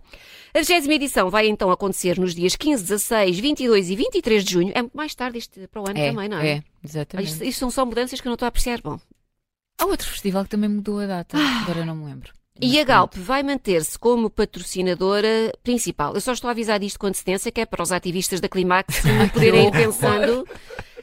a 0.54 0.60
20 0.62 0.90
edição 0.92 1.30
vai 1.30 1.48
então 1.48 1.70
acontecer 1.72 2.18
nos 2.20 2.34
dias 2.36 2.56
15, 2.56 2.84
16, 2.84 3.40
22 3.40 3.90
e 3.90 3.96
23 3.96 4.44
de 4.44 4.52
junho. 4.52 4.72
É 4.76 4.82
mais 4.94 5.14
tarde 5.16 5.38
este 5.38 5.68
para 5.68 5.82
o 5.82 5.90
ano 5.90 5.98
É, 6.00 6.10
também, 6.10 6.30
não 6.30 6.38
é? 6.40 6.50
é, 6.50 6.64
exatamente. 6.84 7.32
Isto, 7.32 7.44
isto 7.44 7.60
são 7.60 7.72
só 7.72 7.86
mudanças 7.86 8.20
que 8.22 8.28
eu 8.28 8.30
não 8.30 8.36
estou 8.36 8.46
a 8.46 8.50
apreciar. 8.50 8.82
Bom, 8.82 9.00
Há 9.82 9.86
outro 9.86 10.10
festival 10.10 10.44
que 10.44 10.50
também 10.50 10.70
mudou 10.70 11.00
a 11.00 11.06
data. 11.06 11.38
Agora 11.38 11.80
eu 11.80 11.86
não 11.86 11.96
me 11.96 12.06
lembro. 12.06 12.34
E 12.62 12.80
a 12.80 12.84
Galp 12.84 13.16
vai 13.16 13.42
manter-se 13.42 13.98
como 13.98 14.30
patrocinadora 14.30 15.54
principal. 15.64 16.14
Eu 16.14 16.22
só 16.22 16.34
estou 16.34 16.50
a 16.50 16.52
avisar 16.52 16.80
disto 16.80 17.00
com 17.00 17.08
antecedência, 17.08 17.52
que 17.52 17.62
é 17.62 17.66
para 17.66 17.82
os 17.82 17.92
ativistas 17.92 18.42
da 18.42 18.50
Climax 18.50 19.04
não 19.06 19.30
poderem 19.30 19.68
ir 19.68 19.72
pensando 19.72 20.46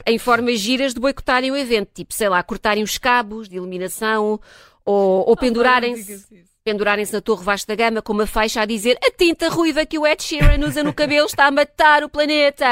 em 0.05 0.17
formas 0.19 0.59
giras 0.59 0.93
de 0.93 0.99
boicotarem 0.99 1.51
o 1.51 1.55
evento. 1.55 1.89
Tipo, 1.93 2.13
sei 2.13 2.29
lá, 2.29 2.41
cortarem 2.43 2.83
os 2.83 2.97
cabos 2.97 3.49
de 3.49 3.55
iluminação 3.57 4.39
ou, 4.85 5.27
ou 5.27 5.35
pendurarem-se 5.35 6.47
pendurarem-se 6.63 7.13
na 7.13 7.21
Torre 7.21 7.45
Vasco 7.45 7.65
da 7.65 7.75
Gama 7.75 8.01
com 8.01 8.11
uma 8.11 8.27
faixa 8.27 8.59
a 8.59 8.65
dizer 8.65 8.97
a 9.01 9.09
tinta 9.09 9.47
ruiva 9.47 9.85
que 9.85 9.97
o 9.97 10.05
Ed 10.05 10.21
Sheeran 10.21 10.67
usa 10.67 10.83
no 10.83 10.93
cabelo 10.93 11.25
está 11.25 11.45
a 11.45 11.51
matar 11.51 12.03
o 12.03 12.09
planeta. 12.09 12.65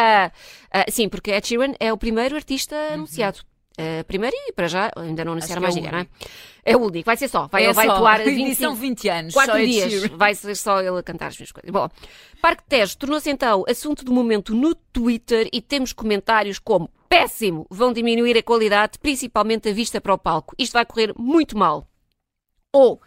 Ah, 0.69 0.85
sim, 0.89 1.07
porque 1.07 1.31
Ed 1.31 1.47
Sheeran 1.47 1.73
é 1.79 1.93
o 1.93 1.97
primeiro 1.97 2.35
artista 2.35 2.75
anunciado. 2.91 3.39
Ah, 3.77 4.03
primeiro 4.05 4.35
e 4.47 4.53
para 4.53 4.67
já 4.67 4.91
ainda 4.95 5.25
não 5.25 5.33
anunciaram 5.33 5.61
é 5.61 5.63
mais 5.63 5.73
o 5.75 5.77
ninguém, 5.77 5.91
não 5.91 5.99
é? 5.99 6.07
É 6.63 6.75
o 6.77 6.81
único, 6.81 7.05
vai 7.05 7.17
ser 7.17 7.27
só. 7.27 7.47
Vai, 7.47 7.65
É 7.65 7.73
vai 7.73 7.85
só. 7.87 7.93
atuar 7.95 8.23
25, 8.23 8.55
São 8.55 8.75
20 8.75 9.09
anos. 9.09 9.33
só 9.33 9.39
Quatro 9.39 9.57
Ed 9.59 9.71
dias. 9.71 10.07
Vai 10.11 10.33
ser 10.33 10.55
só 10.55 10.79
ele 10.81 10.97
a 10.97 11.03
cantar 11.03 11.27
as 11.27 11.37
minhas 11.37 11.51
coisas. 11.51 11.69
Bom, 11.69 11.89
Parque 12.41 12.63
Tejo 12.67 12.97
tornou-se 12.97 13.29
então 13.29 13.63
assunto 13.67 14.03
do 14.05 14.11
momento 14.13 14.55
no 14.55 14.73
Twitter 14.73 15.49
e 15.51 15.61
temos 15.61 15.91
comentários 15.93 16.57
como 16.57 16.89
péssimo, 17.09 17.67
vão 17.69 17.93
diminuir 17.93 18.37
a 18.37 18.43
qualidade, 18.43 18.97
principalmente 18.99 19.69
a 19.69 19.73
vista 19.73 20.01
para 20.01 20.13
o 20.13 20.17
palco. 20.17 20.55
Isto 20.57 20.73
vai 20.73 20.85
correr 20.85 21.13
muito 21.17 21.57
mal. 21.57 21.87
Ou 22.73 22.99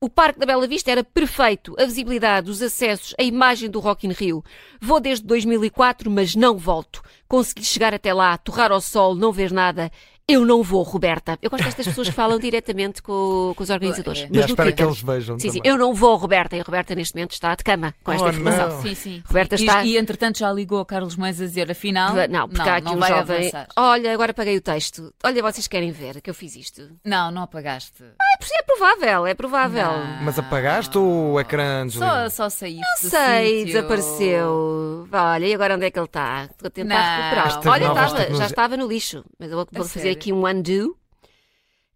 o 0.00 0.08
Parque 0.08 0.38
da 0.38 0.46
Bela 0.46 0.66
Vista 0.68 0.92
era 0.92 1.02
perfeito, 1.02 1.74
a 1.76 1.84
visibilidade, 1.84 2.50
os 2.50 2.62
acessos, 2.62 3.14
a 3.18 3.22
imagem 3.22 3.68
do 3.68 3.80
Rock 3.80 4.06
in 4.06 4.12
Rio. 4.12 4.44
Vou 4.80 5.00
desde 5.00 5.26
2004, 5.26 6.08
mas 6.08 6.36
não 6.36 6.56
volto. 6.56 7.02
Consegui 7.26 7.64
chegar 7.64 7.92
até 7.92 8.14
lá, 8.14 8.38
torrar 8.38 8.70
ao 8.70 8.80
sol, 8.80 9.16
não 9.16 9.32
ver 9.32 9.50
nada. 9.50 9.90
Eu 10.30 10.44
não 10.44 10.62
vou, 10.62 10.82
Roberta. 10.82 11.38
Eu 11.40 11.48
gosto 11.48 11.64
destas 11.64 11.86
pessoas 11.88 12.08
que 12.08 12.14
falam 12.14 12.38
diretamente 12.38 13.02
com, 13.02 13.54
com 13.56 13.62
os 13.62 13.70
organizadores. 13.70 14.22
É. 14.22 14.24
E 14.26 14.28
Mas 14.30 14.42
à 14.42 14.46
espera 14.46 14.72
que 14.72 14.82
eles 14.82 15.00
vejam 15.00 15.38
Sim, 15.38 15.48
sim, 15.50 15.56
também. 15.58 15.72
eu 15.72 15.78
não 15.78 15.94
vou, 15.94 16.16
Roberta. 16.16 16.54
E 16.54 16.60
a 16.60 16.62
Roberta 16.62 16.94
neste 16.94 17.14
momento 17.14 17.32
está 17.32 17.54
de 17.54 17.64
cama 17.64 17.94
com 18.04 18.12
esta 18.12 18.26
Oh, 18.26 18.28
informação. 18.28 18.68
não. 18.68 18.82
Sim, 18.82 18.94
sim. 18.94 19.22
Roberta 19.26 19.54
e, 19.54 19.58
está- 19.58 19.84
e 19.84 19.96
entretanto 19.96 20.38
já 20.38 20.52
ligou 20.52 20.80
a 20.80 20.84
Carlos 20.86 21.16
Moedas 21.16 21.40
a 21.40 21.44
dizer 21.46 21.70
afinal. 21.70 22.14
Não, 22.28 22.46
porque 22.46 22.68
há 22.68 22.76
aqui 22.76 22.84
não 22.84 22.94
um 22.94 22.98
vai 22.98 23.08
jovem. 23.08 23.36
avançar. 23.38 23.68
Olha, 23.74 24.12
agora 24.12 24.32
apaguei 24.32 24.56
o 24.58 24.60
texto. 24.60 25.14
Olha, 25.24 25.42
vocês 25.42 25.66
querem 25.66 25.90
ver 25.92 26.20
que 26.20 26.28
eu 26.28 26.34
fiz 26.34 26.54
isto? 26.56 26.90
Não, 27.02 27.30
não 27.30 27.42
apagaste. 27.42 28.04
É 28.04 28.62
provável, 28.62 29.26
é 29.26 29.32
provável. 29.34 29.82
Não. 29.92 30.22
Mas 30.24 30.38
apagaste 30.38 30.98
ou 30.98 31.32
o 31.32 31.40
ecrã 31.40 31.88
Só, 31.88 31.98
desligou? 32.04 32.30
só 32.30 32.50
saíste. 32.50 32.80
Não 32.82 33.08
do 33.08 33.10
sei, 33.10 33.58
sítio. 33.60 33.66
desapareceu. 33.66 35.08
Olha, 35.10 35.46
e 35.46 35.54
agora 35.54 35.74
onde 35.74 35.86
é 35.86 35.90
que 35.90 35.98
ele 35.98 36.06
está? 36.06 36.44
Estou 36.50 36.66
a 36.66 36.70
tentar 36.70 36.94
Não. 36.94 37.22
recuperar. 37.22 37.72
Olha, 37.72 37.86
estava, 37.86 38.34
já 38.36 38.46
estava 38.46 38.76
no 38.76 38.86
lixo. 38.86 39.24
Mas 39.38 39.50
eu 39.50 39.56
vou 39.56 39.66
fazer 39.72 40.00
sério? 40.00 40.17
Aqui 40.18 40.32
um 40.32 40.46
undo. 40.46 40.96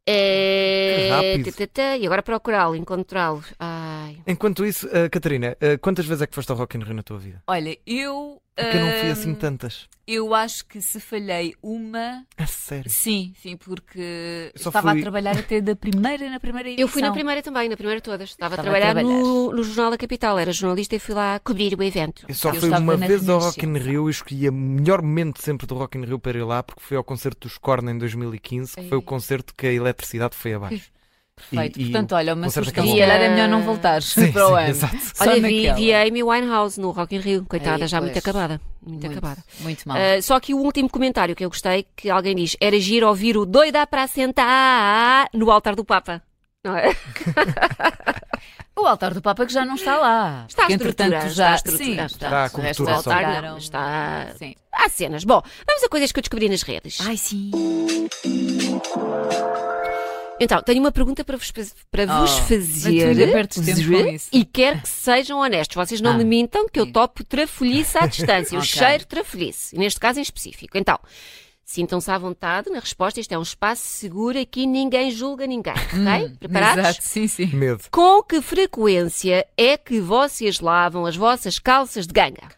É... 0.07 1.39
Que 1.45 1.51
rápido. 1.51 2.01
E 2.01 2.07
agora 2.07 2.23
procurá-lo, 2.23 2.75
encontrá-lo. 2.75 3.45
Ai. 3.59 4.19
Enquanto 4.27 4.67
isso, 4.67 4.89
ah, 4.93 5.09
Catarina, 5.09 5.57
ah, 5.61 5.79
quantas 5.79 6.05
vezes 6.07 6.23
é 6.23 6.27
que 6.27 6.35
foste 6.35 6.51
ao 6.51 6.57
Rock 6.57 6.77
in 6.77 6.83
Rio 6.83 6.95
na 6.95 7.03
tua 7.03 7.19
vida? 7.19 7.43
Olha, 7.47 7.79
eu. 7.87 8.42
Porque 8.55 8.77
eu 8.77 8.81
não 8.87 8.93
fui 9.01 9.11
assim 9.11 9.35
tantas. 9.35 9.89
Eu 10.07 10.35
acho 10.35 10.67
que 10.67 10.81
se 10.83 10.99
falhei 11.01 11.55
uma. 11.63 12.27
A 12.37 12.47
sério. 12.47 12.91
Sim, 12.91 13.33
sim, 13.41 13.57
porque 13.57 14.53
Só 14.57 14.69
estava 14.69 14.91
fui- 14.91 14.99
a 14.99 15.03
trabalhar 15.03 15.39
até 15.39 15.61
da 15.61 15.77
primeira 15.77 16.29
na 16.29 16.41
primeira 16.41 16.69
edição. 16.69 16.83
Eu 16.83 16.89
fui 16.89 17.01
na 17.01 17.13
primeira 17.13 17.41
também, 17.41 17.69
na 17.69 17.77
primeira 17.77 18.01
todas. 18.01 18.31
Estava, 18.31 18.55
Estava 18.57 18.69
a 18.69 18.73
trabalhar, 18.73 18.91
a 18.91 19.01
trabalhar. 19.01 19.23
No, 19.23 19.53
no 19.53 19.63
Jornal 19.63 19.93
da 19.93 19.97
Capital. 19.99 20.39
Era 20.39 20.53
jornalista 20.53 20.97
e 20.97 20.99
fui 20.99 21.15
lá 21.15 21.39
cobrir 21.39 21.79
o 21.79 21.83
evento. 21.83 22.27
Eu 22.29 22.35
só 22.35 22.51
Eu 22.53 22.61
fui 22.61 22.69
uma 22.69 22.97
vez 22.97 23.29
ao 23.29 23.39
Rock 23.39 23.65
in. 23.65 23.79
Rio 23.79 24.09
e 24.09 24.11
escolhi 24.11 24.49
o 24.49 24.53
melhor 24.53 25.01
momento 25.03 25.41
sempre 25.41 25.67
do 25.67 25.75
Rock 25.77 25.97
in 25.97 26.05
Rio 26.05 26.19
para 26.19 26.37
ir 26.37 26.43
lá, 26.45 26.63
porque 26.63 26.83
foi 26.83 26.97
ao 26.97 27.05
concerto 27.05 27.47
dos 27.49 27.57
Korn 27.57 27.91
em 27.93 27.97
2015, 27.97 28.75
que 28.75 28.89
foi 28.89 28.99
o 28.99 29.01
Ei. 29.01 29.05
concerto 29.07 29.55
que 29.57 29.67
a 29.69 29.73
eletricidade 29.73 30.37
foi 30.37 30.53
abaixo. 30.55 30.91
Perfeito. 31.51 31.79
E- 31.79 31.83
e 31.83 31.85
Portanto, 31.87 32.13
olha, 32.15 32.35
uma 32.35 32.49
sugestão. 32.51 32.85
calhar 32.87 33.21
é 33.21 33.29
melhor 33.29 33.49
não 33.49 33.63
voltares 33.63 34.07
Sim, 34.07 34.33
para 34.33 34.47
o 34.47 34.57
sim, 34.57 34.63
ano. 34.87 35.01
Só 35.15 35.25
Olha, 35.25 35.35
vi, 35.35 35.41
naquela. 35.67 35.75
vi 35.77 35.95
a 35.95 36.03
Amy 36.03 36.23
Winehouse 36.23 36.81
no 36.81 36.91
Rock 36.91 37.15
in 37.17 37.21
Rio. 37.21 37.45
Coitada, 37.49 37.85
Aí, 37.85 37.89
já 37.89 38.01
muito 38.01 38.19
acabada. 38.19 38.61
Muito, 38.85 39.07
acabada. 39.07 39.43
Muito 39.61 39.89
mal. 39.89 39.97
Uh, 39.97 40.23
só 40.23 40.39
que 40.41 40.55
o 40.55 40.59
último 40.59 40.89
comentário 40.89 41.35
que 41.37 41.45
eu 41.45 41.49
gostei, 41.49 41.87
que 41.97 42.09
alguém 42.11 42.35
diz, 42.35 42.57
era 42.61 42.79
giro 42.81 43.07
ouvir 43.09 43.37
o 43.37 43.45
doida 43.47 43.87
para 43.87 44.07
sentar 44.07 45.29
no 45.33 45.51
altar 45.51 45.75
do 45.77 45.85
Papa. 45.85 46.23
Não 46.65 46.77
é? 46.77 46.95
O 48.75 48.87
altar 48.87 49.13
do 49.13 49.21
Papa 49.21 49.45
que 49.47 49.53
já 49.53 49.65
não 49.67 49.75
está 49.75 49.99
lá. 49.99 50.47
Está 50.49 50.63
a 50.63 50.67
Porque, 50.67 50.73
estrutura, 50.89 51.07
entretanto, 51.07 51.31
está 51.31 51.45
a 51.45 51.51
já 51.51 51.55
estrutura. 51.55 51.85
Sim, 51.85 52.15
Está 52.15 52.43
resto 52.43 52.57
cobertura 52.57 52.91
O 52.91 52.95
altar 52.95 53.43
não, 53.43 53.59
está... 53.59 54.29
Sim. 54.39 54.55
Há 54.73 54.89
cenas. 54.89 55.25
Bom, 55.25 55.43
vamos 55.67 55.85
a 55.85 55.89
coisas 55.89 56.11
que 56.11 56.19
eu 56.19 56.23
descobri 56.23 56.49
nas 56.49 56.63
redes. 56.63 56.99
Ai, 57.03 57.17
sim. 57.19 57.51
Então, 60.41 60.61
tenho 60.63 60.81
uma 60.81 60.91
pergunta 60.91 61.25
para 61.25 61.37
vos, 61.37 61.53
para 61.91 62.07
vos 62.07 62.33
Oh, 62.33 62.43
fazer. 62.45 63.17
E 64.33 64.45
quero 64.45 64.81
que 64.81 64.89
sejam 64.89 65.39
honestos. 65.39 65.77
Vocês 65.77 66.01
não 66.01 66.13
Ah, 66.13 66.19
me 66.19 66.25
mintam 66.25 66.69
que 66.69 66.81
eu 66.81 66.87
sim. 66.87 66.93
topo 66.93 67.23
trafolhice 67.23 67.97
à 67.99 68.07
distância. 68.09 68.57
Eu 68.57 68.61
Ok. 68.61 68.71
cheiro 68.73 69.07
trafolhice. 69.07 69.77
Neste 69.79 70.01
caso 70.01 70.19
em 70.19 70.23
específico. 70.23 70.77
Então, 70.77 70.99
sintam-se 71.65 72.11
à 72.11 72.19
vontade 72.19 72.71
na 72.71 72.81
resposta. 72.81 73.21
Isto 73.21 73.33
é 73.33 73.39
um 73.39 73.43
espaço 73.43 73.83
seguro. 73.85 74.37
Aqui 74.39 74.67
ninguém 74.67 75.11
julga 75.13 75.47
ninguém. 75.47 75.75
Ok? 75.93 76.37
Preparados? 76.41 76.77
Hum, 76.77 76.89
Exato, 76.89 77.03
sim, 77.05 77.29
sim. 77.29 77.47
Medo. 77.47 77.85
Com 77.91 78.23
que 78.25 78.43
frequência 78.43 79.47
é 79.57 79.77
que 79.77 80.01
vocês 80.01 80.59
lavam 80.59 81.07
as 81.07 81.15
vossas 81.15 81.59
calças 81.61 82.05
de 82.07 82.13
ganga? 82.13 82.49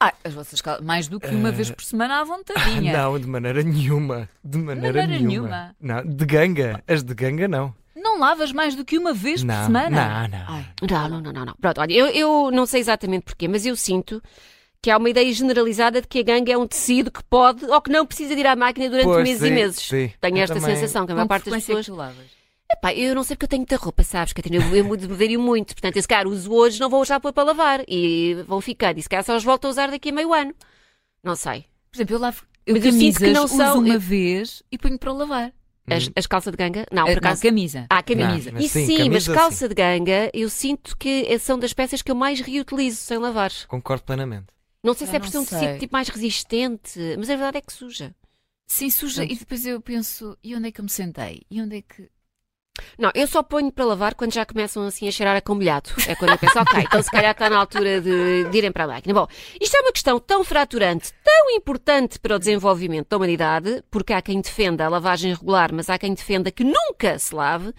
Ah, 0.00 0.12
as 0.24 0.34
vossas 0.34 0.60
cal... 0.60 0.82
mais 0.82 1.08
do 1.08 1.18
que 1.20 1.28
uma 1.28 1.50
vez 1.52 1.70
por 1.70 1.82
semana 1.84 2.20
à 2.20 2.24
vontadinha. 2.24 2.92
Não, 2.98 3.18
de 3.18 3.26
maneira 3.26 3.62
nenhuma. 3.62 4.28
De 4.44 4.58
maneira, 4.58 5.00
maneira 5.02 5.22
nenhuma. 5.24 5.74
Não, 5.80 6.04
de 6.04 6.26
ganga. 6.26 6.82
As 6.86 7.02
de 7.02 7.14
ganga 7.14 7.46
não. 7.48 7.74
Não 7.96 8.18
lavas 8.18 8.52
mais 8.52 8.74
do 8.74 8.84
que 8.84 8.98
uma 8.98 9.14
vez 9.14 9.42
não, 9.42 9.54
por 9.54 9.64
semana? 9.66 9.90
Não, 9.90 10.28
não. 10.28 10.44
Ai, 10.54 10.66
Não, 10.90 11.08
não, 11.08 11.20
não, 11.22 11.32
não. 11.32 11.44
não. 11.46 11.54
Pronto, 11.54 11.80
olha, 11.80 11.92
eu, 11.94 12.06
eu 12.08 12.50
não 12.50 12.66
sei 12.66 12.80
exatamente 12.80 13.24
porquê, 13.24 13.48
mas 13.48 13.64
eu 13.64 13.74
sinto 13.76 14.20
que 14.82 14.90
há 14.90 14.98
uma 14.98 15.08
ideia 15.08 15.32
generalizada 15.32 16.02
de 16.02 16.06
que 16.08 16.18
a 16.18 16.22
ganga 16.22 16.52
é 16.52 16.58
um 16.58 16.66
tecido 16.66 17.10
que 17.10 17.22
pode 17.24 17.64
ou 17.64 17.80
que 17.80 17.90
não 17.90 18.04
precisa 18.04 18.34
de 18.34 18.40
ir 18.42 18.46
à 18.46 18.54
máquina 18.54 18.90
durante 18.90 19.06
Pois, 19.06 19.22
meses 19.26 19.42
e 19.42 19.46
sim, 19.48 19.54
meses. 19.54 19.76
sim. 19.80 20.12
Tenho 20.20 20.36
Eu 20.36 20.42
esta 20.42 20.54
também- 20.60 20.74
sensação 20.76 21.06
que 21.06 21.12
a 21.12 21.14
maior 21.14 21.28
parte 21.28 21.44
das 21.48 21.64
frequência 21.64 21.72
é 21.72 21.76
pessoas. 21.76 21.86
que 21.86 21.92
tu 21.92 21.96
lavas? 21.96 22.43
Epá, 22.76 22.92
eu 22.94 23.14
não 23.14 23.22
sei 23.22 23.36
porque 23.36 23.44
eu 23.44 23.48
tenho 23.48 23.60
muita 23.60 23.76
roupa, 23.76 24.02
sabes, 24.02 24.32
Catarina? 24.32 24.64
Eu, 24.64 24.76
eu 24.76 24.84
mudaria 24.84 25.38
muito. 25.38 25.74
Portanto, 25.74 25.96
esse 25.96 26.08
cara 26.08 26.28
uso 26.28 26.52
hoje, 26.52 26.80
não 26.80 26.90
vou 26.90 27.04
já 27.04 27.18
pôr 27.20 27.32
para 27.32 27.44
lavar. 27.44 27.84
E 27.88 28.34
vão 28.46 28.60
ficar. 28.60 28.96
E 28.98 29.02
se 29.02 29.08
calhar 29.08 29.24
só 29.24 29.36
os 29.36 29.44
volto 29.44 29.66
a 29.66 29.70
usar 29.70 29.90
daqui 29.90 30.08
a 30.10 30.12
meio 30.12 30.32
ano. 30.34 30.54
Não 31.22 31.36
sei. 31.36 31.66
Por 31.90 31.96
exemplo, 31.98 32.16
eu 32.16 32.20
lavo 32.20 32.42
eu 32.66 32.74
Mas 32.76 32.84
eu 32.84 32.92
sinto 32.92 33.20
camisas, 33.20 33.22
que 33.22 33.30
não 33.32 33.44
uso 33.44 33.56
são- 33.56 33.78
uma 33.78 33.94
eu- 33.94 34.00
vez 34.00 34.62
e 34.72 34.78
ponho 34.78 34.98
para 34.98 35.12
lavar. 35.12 35.52
As, 35.86 36.10
as 36.16 36.26
calças 36.26 36.50
de 36.50 36.56
ganga? 36.56 36.86
Não, 36.90 37.02
Ah, 37.02 37.06
por 37.06 37.12
não, 37.12 37.18
acaso. 37.18 37.42
camisa. 37.42 37.86
Ah, 37.90 38.02
camisa. 38.02 38.50
Não, 38.50 38.54
mas 38.54 38.64
e 38.64 38.68
sim, 38.70 38.86
sim, 38.86 38.96
mas 39.10 39.26
camisa, 39.26 39.34
calça 39.34 39.68
de 39.68 39.74
ganga, 39.74 40.30
eu 40.32 40.48
sinto 40.48 40.96
que 40.96 41.38
são 41.38 41.58
das 41.58 41.74
peças 41.74 42.00
que 42.00 42.10
eu 42.10 42.14
mais 42.14 42.40
reutilizo 42.40 42.96
sem 42.96 43.18
lavar. 43.18 43.52
Concordo 43.68 44.02
plenamente. 44.02 44.46
Não 44.82 44.94
sei 44.94 45.06
se 45.06 45.12
Eu 45.12 45.16
é 45.16 45.20
por 45.20 45.28
ser 45.28 45.38
um 45.38 45.44
tecido 45.44 45.78
tipo 45.78 45.92
mais 45.92 46.08
resistente, 46.08 46.98
mas 47.18 47.28
a 47.28 47.36
verdade 47.36 47.58
é 47.58 47.60
que 47.60 47.70
suja. 47.72 48.14
Sim, 48.66 48.88
suja. 48.88 49.16
Pronto. 49.26 49.32
E 49.34 49.38
depois 49.38 49.66
eu 49.66 49.78
penso, 49.78 50.38
e 50.42 50.56
onde 50.56 50.68
é 50.68 50.72
que 50.72 50.80
eu 50.80 50.84
me 50.84 50.90
sentei? 50.90 51.42
E 51.50 51.60
onde 51.60 51.76
é 51.76 51.82
que. 51.82 52.08
Não, 52.98 53.10
eu 53.14 53.26
só 53.26 53.42
ponho 53.42 53.70
para 53.70 53.84
lavar 53.84 54.14
quando 54.14 54.32
já 54.32 54.44
começam 54.44 54.84
assim 54.86 55.06
a 55.06 55.10
cheirar 55.10 55.36
a 55.36 55.40
combolhado. 55.40 55.90
É 56.08 56.14
quando 56.14 56.32
eu 56.32 56.38
penso, 56.38 56.58
ok, 56.58 56.80
então 56.82 57.02
se 57.02 57.10
calhar 57.10 57.30
está 57.30 57.48
na 57.48 57.58
altura 57.58 58.00
de, 58.00 58.44
de 58.44 58.58
irem 58.58 58.72
para 58.72 58.84
a 58.84 58.88
máquina. 58.88 59.14
Bom, 59.14 59.26
isto 59.60 59.76
é 59.76 59.80
uma 59.80 59.92
questão 59.92 60.18
tão 60.18 60.42
fraturante, 60.42 61.12
tão 61.22 61.50
importante 61.50 62.18
para 62.18 62.36
o 62.36 62.38
desenvolvimento 62.38 63.08
da 63.08 63.16
humanidade, 63.16 63.82
porque 63.90 64.12
há 64.12 64.20
quem 64.20 64.40
defenda 64.40 64.84
a 64.84 64.88
lavagem 64.88 65.32
regular, 65.32 65.72
mas 65.72 65.88
há 65.88 65.98
quem 65.98 66.14
defenda 66.14 66.50
que 66.50 66.64
nunca 66.64 67.18
se 67.18 67.34
lave, 67.34 67.72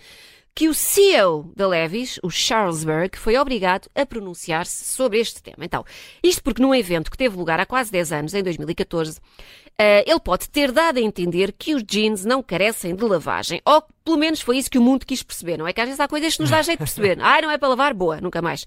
que 0.55 0.69
o 0.69 0.73
CEO 0.73 1.51
da 1.53 1.67
Levis, 1.67 2.17
o 2.23 2.29
Charles 2.29 2.85
Berg, 2.85 3.17
foi 3.17 3.35
obrigado 3.35 3.89
a 3.93 4.05
pronunciar-se 4.05 4.85
sobre 4.85 5.19
este 5.19 5.43
tema. 5.43 5.65
Então, 5.65 5.83
isto 6.23 6.41
porque 6.41 6.61
num 6.61 6.73
evento 6.73 7.11
que 7.11 7.17
teve 7.17 7.35
lugar 7.35 7.59
há 7.59 7.65
quase 7.65 7.91
10 7.91 8.11
anos, 8.13 8.33
em 8.33 8.41
2014, 8.41 9.19
eh, 9.19 9.64
ele 10.05 10.19
pode 10.19 10.49
ter 10.49 10.71
dado 10.71 10.97
a 10.97 11.01
entender 11.01 11.51
que 11.51 11.75
os 11.75 11.83
jeans 11.83 12.23
não 12.23 12.41
carecem 12.41 12.95
de 12.95 13.03
lavagem. 13.03 13.61
Ou 13.65 13.83
pelo 14.03 14.17
menos 14.17 14.41
foi 14.41 14.57
isso 14.57 14.69
que 14.69 14.77
o 14.77 14.81
mundo 14.81 15.05
quis 15.05 15.21
perceber, 15.21 15.57
não 15.57 15.67
é? 15.67 15.73
Que 15.73 15.81
às 15.81 15.87
vezes 15.87 15.99
há 15.99 16.07
coisas 16.07 16.35
que 16.35 16.41
nos 16.41 16.49
dá 16.49 16.61
jeito 16.61 16.79
de 16.79 16.85
perceber. 16.85 17.17
Ah, 17.21 17.41
não 17.41 17.51
é 17.51 17.57
para 17.57 17.67
lavar? 17.69 17.93
Boa, 17.93 18.21
nunca 18.21 18.41
mais. 18.41 18.65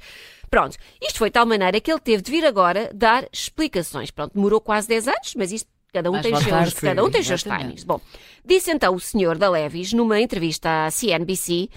Pronto, 0.50 0.76
isto 1.00 1.18
foi 1.18 1.28
de 1.28 1.34
tal 1.34 1.46
maneira 1.46 1.80
que 1.80 1.90
ele 1.90 2.00
teve 2.00 2.22
de 2.22 2.30
vir 2.30 2.44
agora 2.44 2.90
dar 2.94 3.26
explicações. 3.32 4.10
Pronto, 4.10 4.34
demorou 4.34 4.60
quase 4.60 4.88
10 4.88 5.08
anos, 5.08 5.34
mas 5.36 5.52
isto 5.52 5.68
cada 5.92 6.10
um 6.10 6.14
Mas 6.14 6.22
tem 6.22 6.36
seus, 6.36 6.74
cada 6.74 7.04
um 7.04 7.10
tem 7.10 7.22
seus 7.22 7.42
timings. 7.42 7.84
Bom, 7.84 8.00
disse 8.44 8.70
então 8.70 8.94
o 8.94 9.00
senhor 9.00 9.38
da 9.38 9.48
Levis, 9.50 9.92
numa 9.92 10.20
entrevista 10.20 10.86
à 10.86 10.90
CNBC, 10.90 11.70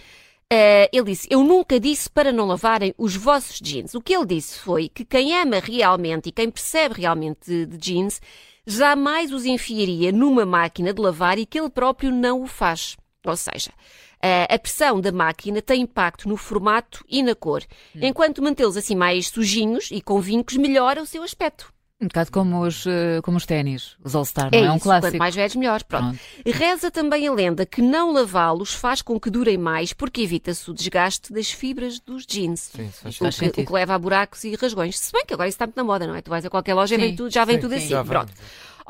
eh, 0.53 0.89
ele 0.91 1.05
disse: 1.05 1.27
Eu 1.31 1.45
nunca 1.45 1.79
disse 1.79 2.09
para 2.09 2.33
não 2.33 2.45
lavarem 2.45 2.93
os 2.97 3.15
vossos 3.15 3.57
jeans. 3.61 3.95
O 3.95 4.01
que 4.01 4.13
ele 4.13 4.25
disse 4.25 4.59
foi 4.59 4.89
que 4.89 5.05
quem 5.05 5.33
ama 5.33 5.59
realmente 5.59 6.27
e 6.27 6.31
quem 6.31 6.51
percebe 6.51 6.99
realmente 6.99 7.39
de, 7.45 7.65
de 7.65 7.77
jeans 7.77 8.21
jamais 8.67 9.31
os 9.31 9.45
enfiaria 9.45 10.11
numa 10.11 10.45
máquina 10.45 10.93
de 10.93 11.01
lavar 11.01 11.39
e 11.39 11.45
que 11.45 11.57
ele 11.57 11.69
próprio 11.69 12.11
não 12.11 12.41
o 12.41 12.47
faz. 12.47 12.97
Ou 13.25 13.37
seja, 13.37 13.71
eh, 14.21 14.45
a 14.49 14.59
pressão 14.59 14.99
da 14.99 15.11
máquina 15.11 15.61
tem 15.61 15.83
impacto 15.83 16.27
no 16.27 16.35
formato 16.35 17.01
e 17.07 17.23
na 17.23 17.33
cor, 17.33 17.63
enquanto 17.95 18.41
mantê-los 18.41 18.75
assim 18.75 18.95
mais 18.95 19.29
sujinhos 19.29 19.89
e 19.89 20.01
com 20.01 20.19
vincos 20.19 20.57
melhora 20.57 21.01
o 21.01 21.05
seu 21.05 21.23
aspecto. 21.23 21.71
Um 22.01 22.07
bocado 22.07 22.31
como 22.31 22.61
os, 22.65 22.85
eh, 22.87 23.21
como 23.21 23.37
os 23.37 23.45
ténis, 23.45 23.95
os 24.03 24.15
All-Star, 24.15 24.49
não 24.51 24.57
É, 24.59 24.63
é, 24.63 24.71
um 24.71 24.75
isso, 24.77 24.83
clássico. 24.83 25.07
quanto 25.11 25.19
mais 25.19 25.35
velhos, 25.35 25.55
melhor. 25.55 25.83
Pronto. 25.83 26.17
Pronto. 26.43 26.57
Reza 26.57 26.89
também 26.89 27.27
a 27.27 27.31
lenda 27.31 27.63
que 27.63 27.79
não 27.79 28.11
lavá-los 28.11 28.73
faz 28.73 29.03
com 29.03 29.19
que 29.19 29.29
durem 29.29 29.55
mais 29.57 29.93
porque 29.93 30.21
evita-se 30.23 30.69
o 30.71 30.73
desgaste 30.73 31.31
das 31.31 31.51
fibras 31.51 31.99
dos 31.99 32.25
jeans. 32.25 32.71
Sim, 32.75 32.85
isso 32.87 33.01
faz 33.03 33.15
O 33.21 33.25
que, 33.25 33.31
sentido. 33.33 33.63
o 33.63 33.67
que 33.67 33.73
leva 33.73 33.93
a 33.93 33.99
buracos 33.99 34.43
e 34.43 34.55
rasgões. 34.55 34.97
Se 34.97 35.11
bem 35.11 35.23
que 35.27 35.33
agora 35.35 35.47
isso 35.47 35.55
está 35.55 35.67
muito 35.67 35.77
na 35.77 35.83
moda, 35.83 36.07
não 36.07 36.15
é? 36.15 36.21
Tu 36.23 36.29
vais 36.31 36.43
a 36.43 36.49
qualquer 36.49 36.73
loja 36.73 36.95
e 36.95 36.97
Sim, 36.97 37.05
vem 37.05 37.15
tudo, 37.15 37.29
já 37.31 37.45
vem 37.45 37.57
sim, 37.57 37.61
tudo 37.61 37.71
sim, 37.73 37.77
assim. 37.77 37.87
já 37.89 38.01
vem. 38.01 38.25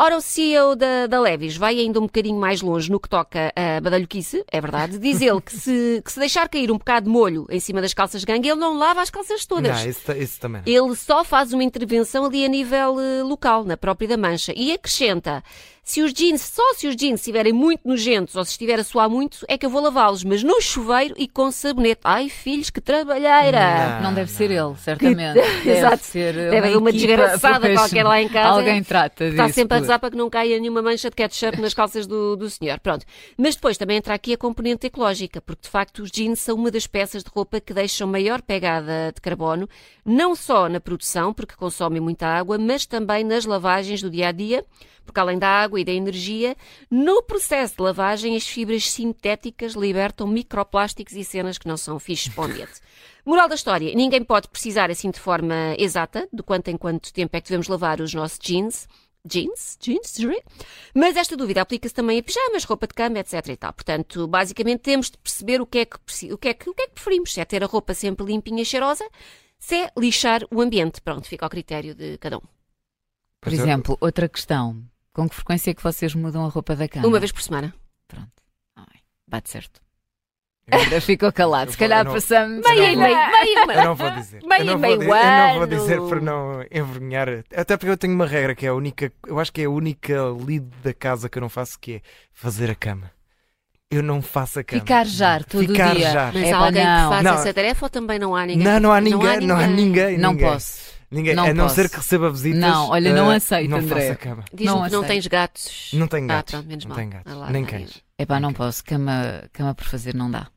Ora, 0.03 0.17
o 0.17 0.22
CEO 0.22 0.75
da, 0.75 1.05
da 1.05 1.20
Levis 1.20 1.55
vai 1.55 1.77
ainda 1.77 2.00
um 2.00 2.08
bocadinho 2.08 2.39
mais 2.39 2.60
longe 2.60 2.89
no 2.89 3.00
que 3.00 3.08
toca 3.08 3.53
a 3.55 3.79
badalhoquice, 3.79 4.43
é 4.51 4.60
verdade. 4.60 4.98
Diz 4.98 5.22
ele 5.22 5.39
que 5.39 5.55
se, 5.55 6.01
que 6.03 6.12
se 6.12 6.20
deixar 6.20 6.50
cair 6.50 6.72
um 6.72 6.77
bocado 6.79 7.05
de 7.05 7.12
molho 7.12 7.46
em 7.51 7.60
cima 7.60 7.79
das 7.79 7.93
calças 7.93 8.22
de 8.22 8.25
gangue, 8.25 8.50
ele 8.50 8.60
não 8.60 8.75
lava 8.75 9.00
as 9.00 9.12
calças 9.12 9.46
todas. 9.46 9.79
Não, 9.79 9.88
isso, 9.88 10.12
isso 10.13 10.39
também. 10.39 10.63
Ele 10.65 10.96
só 10.96 11.24
faz 11.24 11.53
uma 11.53 11.63
intervenção 11.63 12.25
ali 12.25 12.43
a 12.43 12.48
nível 12.48 13.00
eh, 13.00 13.22
local, 13.22 13.63
na 13.63 13.77
própria 13.77 14.08
da 14.08 14.17
mancha. 14.17 14.51
E 14.55 14.74
acrescenta: 14.74 15.43
se 15.84 16.01
os 16.01 16.13
jeans, 16.13 16.41
só 16.41 16.74
se 16.75 16.88
os 16.88 16.96
jeans 16.96 17.20
estiverem 17.20 17.51
muito 17.51 17.88
nojentos 17.88 18.36
ou 18.36 18.46
se 18.46 18.51
estiver 18.51 18.79
a 18.79 18.84
suar 18.84 19.10
muito, 19.10 19.39
é 19.48 19.58
que 19.58 19.65
eu 19.65 19.70
vou 19.70 19.81
lavá-los, 19.81 20.24
mas 20.24 20.43
no 20.43 20.62
chuveiro 20.62 21.15
e 21.17 21.27
com 21.27 21.51
sabonete. 21.51 22.01
Ai, 22.03 22.29
filhos, 22.29 22.70
que 22.70 22.79
trabalheira! 22.79 24.00
Não 24.01 24.13
deve 24.13 24.31
ser 24.31 24.51
ele, 24.51 24.75
certamente. 24.77 25.34
Deve 25.41 25.70
Exato. 25.70 26.03
ser 26.03 26.34
Deve 26.34 26.58
haver 26.58 26.77
uma 26.77 26.91
desgraçada 26.91 27.74
qualquer 27.74 28.03
lá 28.03 28.22
em 28.22 28.29
casa. 28.29 28.50
Alguém 28.50 28.84
trata 28.84 29.25
disso. 29.25 29.41
Está 29.41 29.53
sempre 29.53 29.77
a. 29.77 29.90
rezar 29.91 30.00
para 30.00 30.12
que 30.12 30.17
não 30.17 30.29
caia 30.29 30.60
nenhuma 30.60 30.81
mancha 30.81 31.10
de 31.10 31.15
ketchup 31.15 31.60
nas 31.60 31.74
calças 31.74 32.07
do, 32.07 32.36
do 32.36 32.50
senhor. 32.50 32.79
Pronto. 32.79 33.05
Mas 33.38 33.55
depois 33.55 33.77
também 33.77 33.98
entra 33.98 34.13
aqui 34.13 34.33
a 34.33 34.38
componente 34.38 34.88
ecológica, 34.88 35.41
porque 35.41 35.63
de 35.63 35.69
facto 35.69 36.00
os 36.03 36.12
jeans 36.12 36.39
são 36.39 36.55
uma 36.55 36.71
das 36.71 36.88
peças 36.88 37.24
de 37.24 37.29
roupa 37.29 37.60
que 37.60 37.74
deixam 37.74 38.07
maior 38.07 38.41
pegada 38.41 39.12
de 39.13 39.19
carbono, 39.21 39.67
não 40.05 40.36
só 40.36 40.69
na 40.69 40.79
produção, 40.79 41.33
porque 41.33 41.55
consomem 41.55 42.01
muita 42.01 42.27
água, 42.27 42.57
mas 42.57 42.86
também 42.86 43.24
nas 43.24 43.45
lavagens 43.45 44.01
do 44.01 44.10
dia 44.10 44.29
a 44.29 44.31
dia, 44.31 44.65
porque 45.05 45.19
além 45.19 45.38
da 45.38 45.48
água, 45.48 45.79
e 45.79 45.83
da 45.83 45.91
energia. 45.91 46.55
No 46.89 47.21
processo 47.24 47.75
de 47.75 47.81
lavagem, 47.81 48.36
as 48.36 48.48
fibras 48.48 48.89
sintéticas 48.89 49.74
libertam 49.74 50.27
microplásticos 50.27 51.13
e 51.13 51.24
cenas 51.24 51.57
que 51.57 51.67
não 51.67 51.75
são 51.75 52.00
fixes 52.00 52.33
para 52.33 52.41
o 52.41 52.45
ambiente. 52.45 52.79
Moral 53.25 53.50
da 53.50 53.55
história: 53.55 53.93
ninguém 53.93 54.24
pode 54.24 54.48
precisar 54.48 54.89
assim 54.89 55.12
de 55.12 55.19
forma 55.19 55.75
exata 55.77 56.29
de 56.31 56.41
quanto 56.43 56.69
em 56.69 56.77
quanto 56.77 57.13
tempo 57.13 57.36
é 57.36 57.41
que 57.41 57.48
devemos 57.48 57.67
lavar 57.67 58.00
os 58.00 58.13
nossos 58.13 58.39
jeans. 58.39 58.88
Jeans, 59.23 59.77
jeans, 59.79 60.15
jeans. 60.17 60.41
mas 60.95 61.15
esta 61.15 61.37
dúvida 61.37 61.61
aplica-se 61.61 61.93
também 61.93 62.17
a 62.17 62.23
pijamas, 62.23 62.63
roupa 62.63 62.87
de 62.87 62.93
cama, 62.95 63.19
etc. 63.19 63.49
E 63.49 63.57
tal. 63.57 63.71
Portanto, 63.71 64.27
basicamente 64.27 64.79
temos 64.79 65.11
de 65.11 65.17
perceber 65.19 65.61
o 65.61 65.65
que, 65.65 65.79
é 65.79 65.85
que, 65.85 65.97
o, 66.33 66.37
que 66.37 66.47
é 66.47 66.53
que, 66.53 66.69
o 66.69 66.73
que 66.73 66.81
é 66.81 66.87
que 66.87 66.93
preferimos: 66.93 67.31
se 67.31 67.39
é 67.39 67.45
ter 67.45 67.63
a 67.63 67.67
roupa 67.67 67.93
sempre 67.93 68.25
limpinha 68.25 68.63
e 68.63 68.65
cheirosa, 68.65 69.07
se 69.59 69.75
é 69.75 69.91
lixar 69.95 70.41
o 70.49 70.59
ambiente. 70.59 71.01
Pronto, 71.01 71.27
fica 71.27 71.45
ao 71.45 71.49
critério 71.49 71.93
de 71.93 72.17
cada 72.17 72.39
um. 72.39 72.43
Por 73.39 73.53
exemplo, 73.53 73.95
outra 74.01 74.27
questão: 74.27 74.83
com 75.13 75.29
que 75.29 75.35
frequência 75.35 75.71
é 75.71 75.73
que 75.73 75.83
vocês 75.83 76.15
mudam 76.15 76.45
a 76.45 76.49
roupa 76.49 76.75
da 76.75 76.87
cama? 76.87 77.07
Uma 77.07 77.19
vez 77.19 77.31
por 77.31 77.43
semana. 77.43 77.73
Pronto. 78.07 78.31
Ai, 78.75 79.01
bate 79.27 79.49
certo. 79.51 79.81
Ainda 80.71 81.01
ficou 81.01 81.31
calado. 81.31 81.67
Eu 81.69 81.71
Se 81.73 81.77
vou- 81.77 81.87
calhar 81.87 81.99
eu 82.01 82.05
não- 82.05 82.13
passamos. 82.13 82.61
Meio 82.67 82.83
e 82.83 82.95
meio, 82.95 82.97
meio 82.97 83.15
e 83.45 83.77
Eu 83.77 83.83
não 83.85 83.95
vou 83.95 84.11
dizer. 84.11 84.39
Meio 84.43 84.61
eu 84.61 84.65
não 84.65 84.73
e 84.73 84.75
vou, 84.75 84.79
meio 84.79 84.97
di- 84.99 85.05
eu 85.05 85.11
não 85.11 85.53
vou 85.53 85.63
ano. 85.63 85.67
dizer 85.67 86.01
para 86.01 86.19
não 86.21 86.65
envergonhar. 86.71 87.27
Até 87.55 87.77
porque 87.77 87.89
eu 87.91 87.97
tenho 87.97 88.13
uma 88.13 88.25
regra 88.25 88.55
que 88.55 88.65
é 88.65 88.69
a 88.69 88.73
única. 88.73 89.11
Eu 89.27 89.39
acho 89.39 89.51
que 89.51 89.61
é 89.61 89.65
a 89.65 89.69
única 89.69 90.23
lead 90.31 90.65
da 90.83 90.93
casa 90.93 91.27
que 91.29 91.37
eu 91.37 91.41
não 91.41 91.49
faço, 91.49 91.77
que 91.79 91.95
é 91.95 92.01
fazer 92.33 92.69
a 92.71 92.75
cama. 92.75 93.11
Eu 93.89 94.01
não 94.01 94.21
faço 94.21 94.59
a 94.59 94.63
cama. 94.63 94.79
Ficar 94.79 95.05
jar 95.05 95.43
todo 95.43 95.67
Ficar 95.67 95.93
dia. 95.95 96.11
jar. 96.11 96.31
Mas 96.33 96.43
É 96.43 96.53
há 96.53 96.57
pá, 96.57 96.65
alguém 96.65 96.85
não. 96.85 97.03
que 97.03 97.09
faz 97.15 97.23
Não. 97.25 97.33
essa 97.33 97.53
tarefa 97.53 97.85
ou 97.85 97.89
também 97.89 98.17
não 98.19 98.35
há 98.35 98.45
ninguém? 98.45 98.63
Não, 98.65 98.79
não 98.79 98.91
há 98.93 99.01
ninguém. 99.01 99.41
Não 99.41 99.57
há 99.57 99.67
ninguém. 99.67 100.17
Não 100.17 100.31
ninguém. 100.31 100.47
posso. 100.49 100.91
Ninguém. 101.11 101.35
Não 101.35 101.43
a 101.43 101.53
não 101.53 101.63
posso. 101.65 101.75
ser 101.75 101.89
que 101.89 101.97
receba 101.97 102.31
visitas. 102.31 102.61
Não, 102.61 102.87
olha, 102.87 103.13
não 103.13 103.29
eh, 103.29 103.35
aceito, 103.35 103.69
Não 103.69 103.79
André. 103.79 103.99
faço 103.99 104.11
a 104.13 104.15
cama. 104.15 104.45
Diz-me 104.53 104.65
Não 104.65 104.75
que 104.85 104.91
não 104.93 104.99
aceito. 105.01 105.07
tens 105.07 105.27
gatos. 105.27 105.89
Não 105.93 106.07
tenho 106.07 106.23
Ah, 106.23 106.27
gatos. 106.35 106.51
pronto, 106.53 106.67
menos 106.69 106.85
não 106.85 106.89
mal. 106.89 106.97
tenho 106.99 107.09
gatos. 107.11 107.33
Ah 107.33 107.35
lá, 107.35 107.49
Nem 107.49 107.65
cães. 107.65 108.01
É 108.17 108.25
pá, 108.25 108.39
não 108.39 108.53
posso. 108.53 108.81
Cama, 108.85 109.43
cama 109.51 109.75
por 109.75 109.83
fazer 109.83 110.15
não 110.15 110.31
dá. 110.31 110.47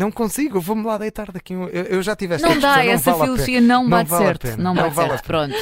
Não 0.00 0.10
consigo. 0.10 0.56
eu 0.56 0.60
Vou-me 0.62 0.84
lá 0.84 0.96
deitar 0.98 1.30
daqui. 1.30 1.52
Eu, 1.52 1.68
eu 1.68 2.02
já 2.02 2.16
tive 2.16 2.34
esta 2.34 2.48
Não 2.48 2.58
dá, 2.58 2.76
discussão, 2.82 2.92
essa 2.94 3.10
vale 3.12 3.22
filosofia 3.24 3.60
não 3.60 3.82
Não 3.82 3.90
bate 3.90 4.10
vale 4.10 4.22
a 4.22 4.26
certo. 4.26 4.40
pena. 4.42 4.56
Não 4.56 4.74
Não 4.74 4.82
bate 4.82 4.94
vale 4.96 5.08
certo. 5.10 5.24
Pronto. 5.26 5.54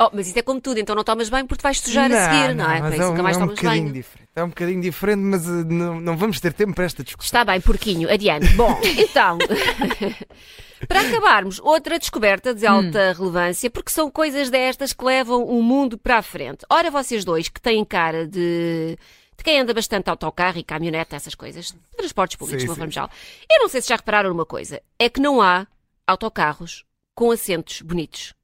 Oh, 0.00 0.10
mas 0.14 0.26
isso 0.28 0.38
é 0.38 0.42
como 0.42 0.60
tudo, 0.60 0.80
então 0.80 0.96
não 0.96 1.04
tomas 1.04 1.28
bem 1.28 1.44
porque 1.46 1.60
te 1.60 1.62
vais 1.62 1.78
sujar 1.78 2.10
a 2.10 2.24
seguir, 2.30 2.54
não, 2.54 2.64
é? 2.64 2.78
Para 2.78 2.80
mas 2.80 2.94
isso 2.94 3.02
é, 3.02 3.06
nunca 3.06 3.20
um, 3.20 3.22
mais 3.22 3.36
é 3.36 3.38
um 3.38 3.42
tomas 3.46 3.60
bocadinho 3.60 3.84
bem. 3.84 3.92
diferente. 3.92 4.28
É 4.34 4.42
um 4.44 4.48
bocadinho 4.48 4.80
diferente, 4.80 5.18
mas 5.20 5.46
eh, 5.46 5.50
não, 5.66 6.00
não 6.00 6.16
vamos 6.16 6.40
ter 6.40 6.52
tempo 6.54 6.74
para 6.74 6.84
esta 6.84 7.04
discussão. 7.04 7.26
Está 7.26 7.44
bem, 7.44 7.60
porquinho, 7.60 8.10
adiante. 8.10 8.48
Bom, 8.56 8.80
então, 8.82 9.38
para 10.88 11.00
acabarmos, 11.02 11.60
outra 11.62 11.98
descoberta 11.98 12.54
de 12.54 12.66
alta 12.66 13.12
relevância, 13.16 13.70
porque 13.70 13.90
são 13.90 14.10
coisas 14.10 14.50
destas 14.50 14.92
que 14.92 15.04
levam 15.04 15.44
o 15.44 15.62
mundo 15.62 15.96
para 15.98 16.18
a 16.18 16.22
frente. 16.22 16.64
Ora, 16.70 16.90
vocês 16.90 17.24
dois 17.24 17.48
que 17.48 17.60
têm 17.60 17.84
cara 17.84 18.26
de. 18.26 18.96
De 19.42 19.44
quem 19.44 19.58
anda 19.58 19.74
bastante 19.74 20.08
autocarro 20.08 20.56
e 20.56 20.62
caminhonete, 20.62 21.16
essas 21.16 21.34
coisas, 21.34 21.74
transportes 21.96 22.36
públicos, 22.36 22.62
Sim, 22.62 22.66
de 22.66 22.70
uma 22.70 22.74
sim. 22.76 22.80
forma 22.80 22.92
geral. 22.92 23.10
Eu 23.50 23.58
não 23.58 23.68
sei 23.68 23.82
se 23.82 23.88
já 23.88 23.96
repararam 23.96 24.30
numa 24.30 24.46
coisa: 24.46 24.80
é 24.96 25.08
que 25.08 25.20
não 25.20 25.42
há 25.42 25.66
autocarros 26.06 26.84
com 27.12 27.32
assentos 27.32 27.82
bonitos. 27.82 28.34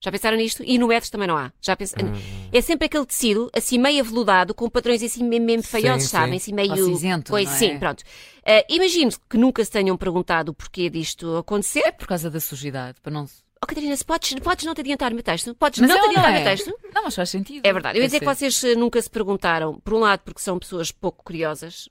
Já 0.00 0.10
pensaram 0.10 0.38
nisto? 0.38 0.62
E 0.64 0.78
no 0.78 0.88
metro 0.88 1.10
também 1.10 1.28
não 1.28 1.36
há. 1.36 1.52
Já 1.60 1.76
pens... 1.76 1.92
Hum. 1.92 2.48
É 2.50 2.62
sempre 2.62 2.86
aquele 2.86 3.04
tecido, 3.04 3.50
assim 3.54 3.76
meio 3.76 4.00
aveludado, 4.00 4.54
com 4.54 4.70
padrões 4.70 5.02
assim 5.02 5.22
mesmo, 5.22 5.62
feiosos, 5.62 6.08
sabem? 6.08 6.38
Assim 6.38 6.54
meio. 6.54 6.70
Ou 6.70 6.76
cinzento, 6.78 7.32
não 7.32 7.38
é? 7.38 7.44
Sim, 7.44 7.78
pronto. 7.78 8.00
Uh, 8.00 8.64
imagino 8.70 9.10
que 9.28 9.36
nunca 9.36 9.62
se 9.62 9.70
tenham 9.70 9.98
perguntado 9.98 10.52
o 10.52 10.54
porquê 10.54 10.88
disto 10.88 11.36
acontecer. 11.36 11.80
É 11.80 11.92
por 11.92 12.06
causa 12.06 12.30
da 12.30 12.40
sujidade. 12.40 12.98
Para 13.02 13.12
não... 13.12 13.26
Oh, 13.62 13.66
Catarina, 13.66 13.96
se 13.96 14.04
podes, 14.04 14.34
podes 14.34 14.64
não 14.64 14.74
te 14.74 14.80
adiantar 14.80 15.10
o 15.10 15.14
meu 15.14 15.24
texto? 15.24 15.54
Podes 15.54 15.80
Mas 15.80 15.88
não 15.88 15.96
te 15.96 16.00
não 16.00 16.10
adiantar 16.10 16.30
o 16.30 16.34
é. 16.34 16.38
meu 16.38 16.44
texto? 16.44 16.78
Não, 16.94 17.04
mas 17.04 17.14
faz 17.14 17.30
sentido. 17.30 17.66
É 17.66 17.72
verdade. 17.72 17.98
Eu 17.98 18.02
ia 18.02 18.08
dizer 18.08 18.20
que 18.20 18.24
vocês 18.24 18.62
eh, 18.62 18.74
nunca 18.74 19.00
se 19.02 19.10
perguntaram, 19.10 19.80
por 19.80 19.94
um 19.94 19.98
lado 19.98 20.20
porque 20.24 20.40
são 20.40 20.58
pessoas 20.58 20.92
pouco 20.92 21.24
curiosas 21.24 21.88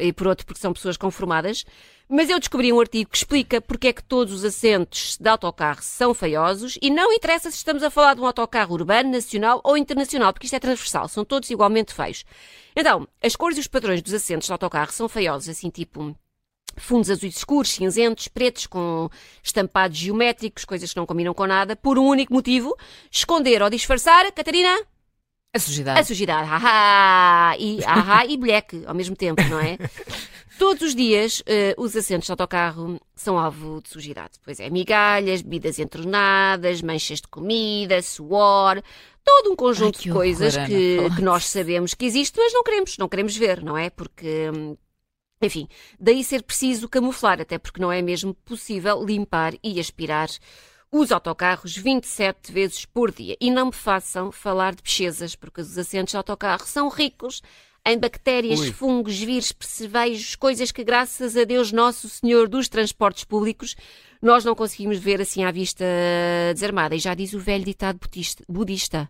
e 0.00 0.12
por 0.12 0.26
outro 0.26 0.46
porque 0.46 0.60
são 0.60 0.72
pessoas 0.72 0.96
conformadas, 0.96 1.64
mas 2.08 2.28
eu 2.30 2.38
descobri 2.38 2.72
um 2.72 2.80
artigo 2.80 3.10
que 3.10 3.16
explica 3.18 3.60
porque 3.60 3.88
é 3.88 3.92
que 3.92 4.02
todos 4.02 4.32
os 4.32 4.44
assentos 4.44 5.16
de 5.18 5.28
autocarro 5.28 5.82
são 5.82 6.12
feiosos 6.14 6.78
e 6.80 6.90
não 6.90 7.12
interessa 7.12 7.50
se 7.50 7.58
estamos 7.58 7.82
a 7.82 7.90
falar 7.90 8.14
de 8.14 8.20
um 8.20 8.26
autocarro 8.26 8.74
urbano, 8.74 9.10
nacional 9.10 9.60
ou 9.62 9.76
internacional, 9.76 10.32
porque 10.32 10.46
isto 10.46 10.56
é 10.56 10.60
transversal, 10.60 11.06
são 11.06 11.24
todos 11.24 11.50
igualmente 11.50 11.94
feios. 11.94 12.24
Então, 12.74 13.06
as 13.22 13.36
cores 13.36 13.58
e 13.58 13.60
os 13.60 13.68
padrões 13.68 14.02
dos 14.02 14.14
assentos 14.14 14.46
de 14.46 14.52
autocarro 14.52 14.90
são 14.90 15.08
feiosos, 15.08 15.48
assim 15.48 15.70
tipo 15.70 16.16
fundos 16.76 17.10
azuis 17.10 17.36
escuros, 17.36 17.70
cinzentos, 17.72 18.28
pretos, 18.28 18.66
com 18.66 19.08
estampados 19.42 19.96
geométricos, 19.98 20.64
coisas 20.64 20.90
que 20.90 20.96
não 20.96 21.06
combinam 21.06 21.34
com 21.34 21.46
nada, 21.46 21.74
por 21.76 21.98
um 21.98 22.06
único 22.06 22.32
motivo: 22.32 22.76
esconder 23.10 23.62
ou 23.62 23.70
disfarçar, 23.70 24.30
Catarina, 24.32 24.76
A 25.54 25.58
sujidade. 25.58 26.00
a 26.00 26.04
sujidade. 26.04 26.48
Ahá! 26.48 27.56
E, 27.58 27.82
ahá 27.84 28.24
e 28.26 28.36
bleque 28.36 28.82
ao 28.86 28.94
mesmo 28.94 29.16
tempo, 29.16 29.42
não 29.48 29.58
é? 29.60 29.76
Todos 30.58 30.82
os 30.82 30.94
dias 30.94 31.42
eh, 31.46 31.74
os 31.78 31.96
assentos 31.96 32.26
de 32.26 32.32
autocarro 32.32 33.00
são 33.14 33.38
alvo 33.38 33.80
de 33.80 33.88
sujidade. 33.88 34.32
Pois 34.44 34.60
é, 34.60 34.68
migalhas, 34.68 35.40
bebidas 35.40 35.78
entornadas, 35.78 36.82
manchas 36.82 37.22
de 37.22 37.28
comida, 37.28 38.02
suor, 38.02 38.82
todo 39.24 39.50
um 39.50 39.56
conjunto 39.56 39.96
Ai, 39.98 40.02
de 40.04 40.10
coisas 40.12 40.56
horror, 40.56 40.68
que, 40.68 41.10
que 41.16 41.22
nós 41.22 41.46
sabemos 41.46 41.94
que 41.94 42.04
existe, 42.04 42.38
mas 42.38 42.52
não 42.52 42.62
queremos, 42.62 42.98
não 42.98 43.08
queremos 43.08 43.34
ver, 43.36 43.62
não 43.62 43.76
é? 43.78 43.88
Porque. 43.88 44.50
hum, 44.54 44.76
enfim, 45.42 45.66
daí 45.98 46.22
ser 46.22 46.42
preciso 46.42 46.88
camuflar, 46.88 47.40
até 47.40 47.58
porque 47.58 47.80
não 47.80 47.90
é 47.90 48.02
mesmo 48.02 48.34
possível 48.34 49.02
limpar 49.04 49.54
e 49.62 49.80
aspirar 49.80 50.28
os 50.92 51.10
autocarros 51.12 51.76
27 51.76 52.52
vezes 52.52 52.84
por 52.84 53.10
dia. 53.12 53.36
E 53.40 53.50
não 53.50 53.66
me 53.66 53.72
façam 53.72 54.30
falar 54.30 54.74
de 54.74 54.82
pesquisas, 54.82 55.34
porque 55.34 55.60
os 55.60 55.78
assentos 55.78 56.10
de 56.10 56.16
autocarro 56.16 56.66
são 56.66 56.88
ricos 56.88 57.40
em 57.86 57.98
bactérias, 57.98 58.60
Ui. 58.60 58.72
fungos, 58.72 59.18
vírus, 59.18 59.52
percevejos, 59.52 60.36
coisas 60.36 60.70
que, 60.70 60.84
graças 60.84 61.34
a 61.36 61.44
Deus 61.44 61.72
Nosso 61.72 62.08
Senhor 62.08 62.46
dos 62.46 62.68
Transportes 62.68 63.24
Públicos, 63.24 63.74
nós 64.20 64.44
não 64.44 64.54
conseguimos 64.54 64.98
ver 64.98 65.20
assim 65.22 65.44
à 65.44 65.50
vista 65.50 65.84
desarmada. 66.52 66.94
E 66.94 66.98
já 66.98 67.14
diz 67.14 67.32
o 67.32 67.38
velho 67.38 67.64
ditado 67.64 67.98
budista, 67.98 68.44
budista 68.46 69.08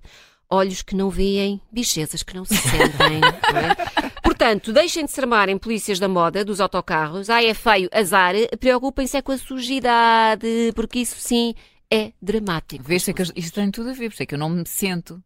olhos 0.48 0.82
que 0.82 0.94
não 0.94 1.10
veem, 1.10 1.60
bichezas 1.72 2.22
que 2.22 2.34
não 2.34 2.44
se 2.44 2.54
sentem. 2.58 3.20
não 3.20 3.58
é? 3.58 4.09
Portanto, 4.40 4.72
deixem 4.72 5.04
de 5.04 5.10
se 5.10 5.20
armarem 5.20 5.58
polícias 5.58 5.98
da 5.98 6.08
moda, 6.08 6.42
dos 6.42 6.62
autocarros. 6.62 7.28
Ah, 7.28 7.44
é 7.44 7.52
feio, 7.52 7.90
azar. 7.92 8.32
Preocupem-se 8.58 9.18
é 9.18 9.20
com 9.20 9.32
a 9.32 9.36
sujidade, 9.36 10.72
porque 10.74 11.00
isso 11.00 11.16
sim 11.18 11.54
é 11.92 12.12
dramático. 12.22 12.82
Vês, 12.82 13.06
é 13.06 13.12
que 13.12 13.20
eu- 13.20 13.26
isto 13.36 13.54
tem 13.54 13.70
tudo 13.70 13.90
a 13.90 13.92
ver, 13.92 14.08
por 14.08 14.14
isso 14.14 14.22
é 14.22 14.24
que 14.26 14.34
eu 14.34 14.38
não 14.38 14.48
me 14.48 14.66
sento. 14.66 15.22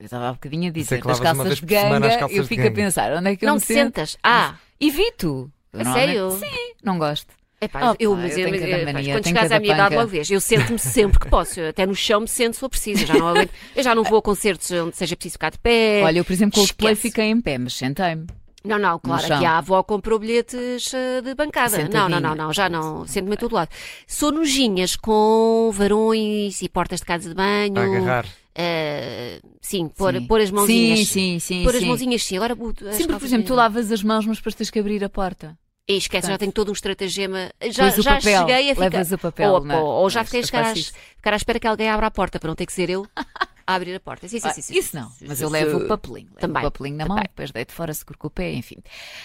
Eu 0.00 0.06
estava 0.06 0.30
há 0.30 0.32
bocadinho 0.32 0.68
a 0.68 0.72
dizer, 0.72 0.96
é 0.96 1.00
que 1.00 1.06
das 1.06 1.20
calças 1.20 1.60
de 1.60 1.64
ganga, 1.66 2.18
calças 2.18 2.36
eu 2.36 2.44
fico 2.44 2.66
a 2.66 2.70
pensar, 2.72 3.12
onde 3.12 3.30
é 3.30 3.36
que 3.36 3.44
eu 3.44 3.46
não 3.46 3.54
me 3.54 3.60
te 3.60 3.66
sento? 3.68 3.78
sentas? 3.84 4.18
Ah, 4.20 4.56
Evito. 4.80 5.48
Eu 5.72 5.80
a 5.82 5.92
sério? 5.92 6.30
Sim, 6.32 6.72
não 6.82 6.98
gosto. 6.98 7.32
Epá, 7.60 7.92
Opa, 7.92 7.96
eu, 8.00 8.10
eu 8.10 8.16
mas 8.16 8.34
tenho 8.34 8.48
eu- 8.48 8.60
cada 8.60 8.66
eu- 8.78 8.84
mania, 8.84 9.14
quando 9.14 9.26
chegares 9.28 9.52
à 9.52 9.60
minha 9.60 9.74
idade, 9.74 9.88
panca. 9.90 10.00
logo 10.00 10.10
vês. 10.10 10.28
Eu 10.28 10.40
sento-me 10.40 10.78
sempre 10.80 11.20
que 11.20 11.28
posso. 11.28 11.60
Eu 11.60 11.68
até 11.68 11.86
no 11.86 11.94
chão 11.94 12.20
me 12.20 12.28
sento 12.28 12.54
se 12.54 12.60
for 12.60 12.68
preciso. 12.68 13.04
Eu 13.04 13.06
já 13.06 13.14
não, 13.14 13.28
aguento- 13.28 13.52
eu 13.76 13.82
já 13.84 13.94
não 13.94 14.02
vou 14.02 14.18
a 14.18 14.22
concertos 14.22 14.68
onde 14.72 14.96
seja 14.96 15.14
preciso 15.14 15.34
ficar 15.34 15.50
de 15.52 15.58
pé. 15.60 16.02
Olha, 16.02 16.18
eu, 16.18 16.24
por 16.24 16.32
exemplo, 16.32 16.58
com 16.60 16.64
o 16.66 16.74
play 16.74 16.96
fiquei 16.96 17.26
em 17.26 17.40
pé, 17.40 17.58
mas 17.58 17.74
sentei-me. 17.74 18.26
Não, 18.66 18.78
não, 18.78 18.98
claro, 18.98 19.32
aqui 19.34 19.44
a 19.44 19.58
avó 19.58 19.82
comprou 19.82 20.18
bilhetes 20.18 20.92
eh, 20.92 21.20
de 21.22 21.34
bancada. 21.34 21.88
Não, 21.88 22.08
não, 22.08 22.20
não, 22.20 22.34
não, 22.34 22.52
já 22.52 22.68
não, 22.68 23.06
sento-me 23.06 23.34
a 23.34 23.36
todo 23.36 23.54
lado. 23.54 23.68
Sou 24.06 24.32
nojinhas 24.32 24.96
com 24.96 25.70
varões 25.72 26.60
e 26.62 26.68
portas 26.68 27.00
de 27.00 27.06
casa 27.06 27.28
de 27.28 27.34
banho. 27.34 27.78
A 27.78 27.84
agarrar. 27.84 28.26
eh, 28.54 29.40
sim, 29.60 29.88
pôr, 29.88 30.14
Sim. 30.14 30.26
pôr 30.26 30.40
as 30.40 30.50
mãozinhas. 30.50 31.00
Sim, 31.00 31.04
sim, 31.04 31.38
sim. 31.38 31.62
Pôr 31.64 31.74
as 31.74 31.80
sim. 31.80 31.86
mãozinhas 31.86 32.22
sim. 32.24 32.36
Agora, 32.36 32.54
as 32.54 32.96
Sim, 32.96 33.04
porque, 33.04 33.20
por 33.20 33.26
exemplo, 33.26 33.46
tu 33.46 33.54
lavas 33.54 33.90
as 33.92 34.02
mãos, 34.02 34.26
mas 34.26 34.38
depois 34.38 34.54
tens 34.54 34.70
que 34.70 34.78
abrir 34.78 35.02
a 35.04 35.08
porta. 35.08 35.56
E 35.88 35.96
esquece, 35.98 36.26
já 36.26 36.32
Portanto, 36.32 36.40
tenho 36.40 36.52
todo 36.52 36.70
um 36.70 36.72
estratagema. 36.72 37.48
Já, 37.70 37.90
já 37.90 38.14
papel, 38.16 38.40
cheguei 38.40 38.70
a 38.70 38.74
ficar. 38.74 38.80
levas 38.80 39.12
o 39.12 39.18
papel, 39.18 39.52
ou, 39.52 39.64
não 39.64 39.72
é? 39.74 39.78
ou, 39.78 39.86
ou 39.86 40.10
já 40.10 40.24
fiquei 40.24 40.40
a 40.40 40.44
ficar, 40.44 40.64
à- 40.64 40.74
ficar 40.74 41.32
à 41.32 41.36
espera 41.36 41.60
que 41.60 41.66
alguém 41.68 41.88
abra 41.88 42.08
a 42.08 42.10
porta 42.10 42.40
para 42.40 42.48
não 42.48 42.56
ter 42.56 42.66
que 42.66 42.72
ser 42.72 42.90
eu 42.90 43.06
a 43.66 43.74
abrir 43.74 43.94
a 43.94 44.00
porta. 44.00 44.28
Sim, 44.28 44.38
sim, 44.38 44.48
Ah, 44.48 44.52
sim, 44.52 44.62
sim. 44.62 44.78
Isso 44.78 44.94
não, 44.96 45.10
mas 45.26 45.40
eu 45.40 45.48
levo 45.48 45.78
o 45.78 45.88
papelinho. 45.88 46.28
Levo 46.28 46.40
Também, 46.40 46.62
o 46.62 46.70
papelinho 46.70 46.96
na 46.96 47.04
mão, 47.06 47.16
também. 47.16 47.28
depois 47.28 47.50
deito 47.50 47.72
fora, 47.72 47.92
seguro 47.92 48.18
com 48.18 48.26
o 48.28 48.30
pé, 48.30 48.52
enfim. 48.52 48.76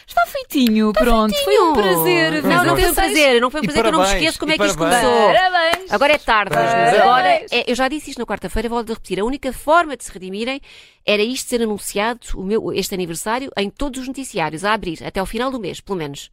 Está 0.08 0.26
feitinho, 0.26 0.92
pronto. 0.94 1.36
Foi 1.44 1.60
um 1.60 1.74
prazer. 1.74 2.44
Não, 2.44 2.64
não 2.66 2.76
foi 2.76 2.90
um 2.90 2.94
prazer. 2.94 3.42
Não 3.42 3.52
foi 3.52 3.62
um 3.62 3.64
prazer 3.64 3.82
que 3.84 3.88
eu 3.88 3.92
não 3.92 4.00
me 4.02 4.06
esqueço 4.08 4.40
como 4.40 4.52
é 4.52 4.58
que 4.58 4.66
isto 4.66 4.78
começou. 4.78 5.28
Parabéns. 5.34 5.92
Agora 5.92 6.14
é 6.14 6.18
tarde, 6.18 6.54
Parabéns. 6.56 6.92
mas 6.94 7.02
agora 7.02 7.28
é- 7.30 7.72
eu 7.72 7.76
já 7.76 7.88
disse 7.88 8.10
isto 8.10 8.20
na 8.20 8.26
quarta-feira, 8.26 8.68
vou 8.70 8.84
repetir. 8.84 9.20
A 9.20 9.24
única 9.26 9.54
forma 9.54 9.96
de 9.96 10.04
se 10.04 10.12
redimirem 10.12 10.60
era 11.06 11.22
isto 11.22 11.48
ser 11.50 11.62
anunciado, 11.62 12.20
o 12.36 12.44
meu, 12.44 12.74
este 12.74 12.94
aniversário, 12.96 13.52
em 13.58 13.70
todos 13.70 14.02
os 14.02 14.08
noticiários, 14.08 14.66
a 14.66 14.74
abrir, 14.74 15.04
até 15.04 15.20
ao 15.20 15.26
final 15.26 15.52
do 15.52 15.60
mês, 15.60 15.80
pelo 15.82 15.98
menos. 16.00 16.32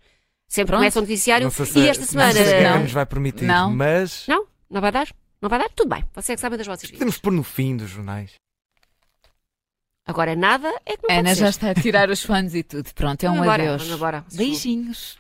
Sempre 0.51 0.69
Pronto. 0.69 0.81
começa 0.81 0.99
o 0.99 1.03
noticiário 1.03 1.51
se, 1.51 1.79
e 1.79 1.89
esta 1.89 2.05
se 2.05 2.13
semana. 2.13 2.33
Não. 2.63 2.81
nos 2.81 2.93
vai 2.93 3.05
permitir, 3.05 3.45
Não. 3.45 3.71
mas 3.71 4.25
Não? 4.27 4.47
Não 4.71 4.81
vai 4.81 4.91
dar? 4.91 5.09
Não 5.41 5.49
vai 5.49 5.59
dar? 5.59 5.69
Tudo 5.71 5.89
bem. 5.89 6.05
Vocês 6.15 6.31
é 6.31 6.35
que 6.35 6.41
sabem 6.41 6.59
das 6.59 6.67
vossas 6.67 6.83
vidas. 6.83 6.99
podemos 6.99 7.19
pôr 7.19 7.33
no 7.33 7.43
fim 7.45 7.77
dos 7.77 7.91
jornais. 7.91 8.33
Agora 10.07 10.35
nada 10.35 10.69
é 10.87 10.97
que 10.97 11.07
não 11.07 11.15
Ana 11.19 11.29
pode 11.31 11.41
já 11.41 11.47
ser. 11.47 11.51
está 11.51 11.71
a 11.71 11.75
tirar 11.75 12.09
os 12.11 12.23
fones 12.23 12.55
e 12.55 12.63
tudo. 12.63 12.93
Pronto, 12.95 13.23
é 13.25 13.29
um 13.29 13.33
Vamos 13.35 13.47
embora, 13.47 13.63
adeus. 13.63 13.83
vamos 13.83 13.97
embora. 13.97 14.25
Beijinhos. 14.33 15.19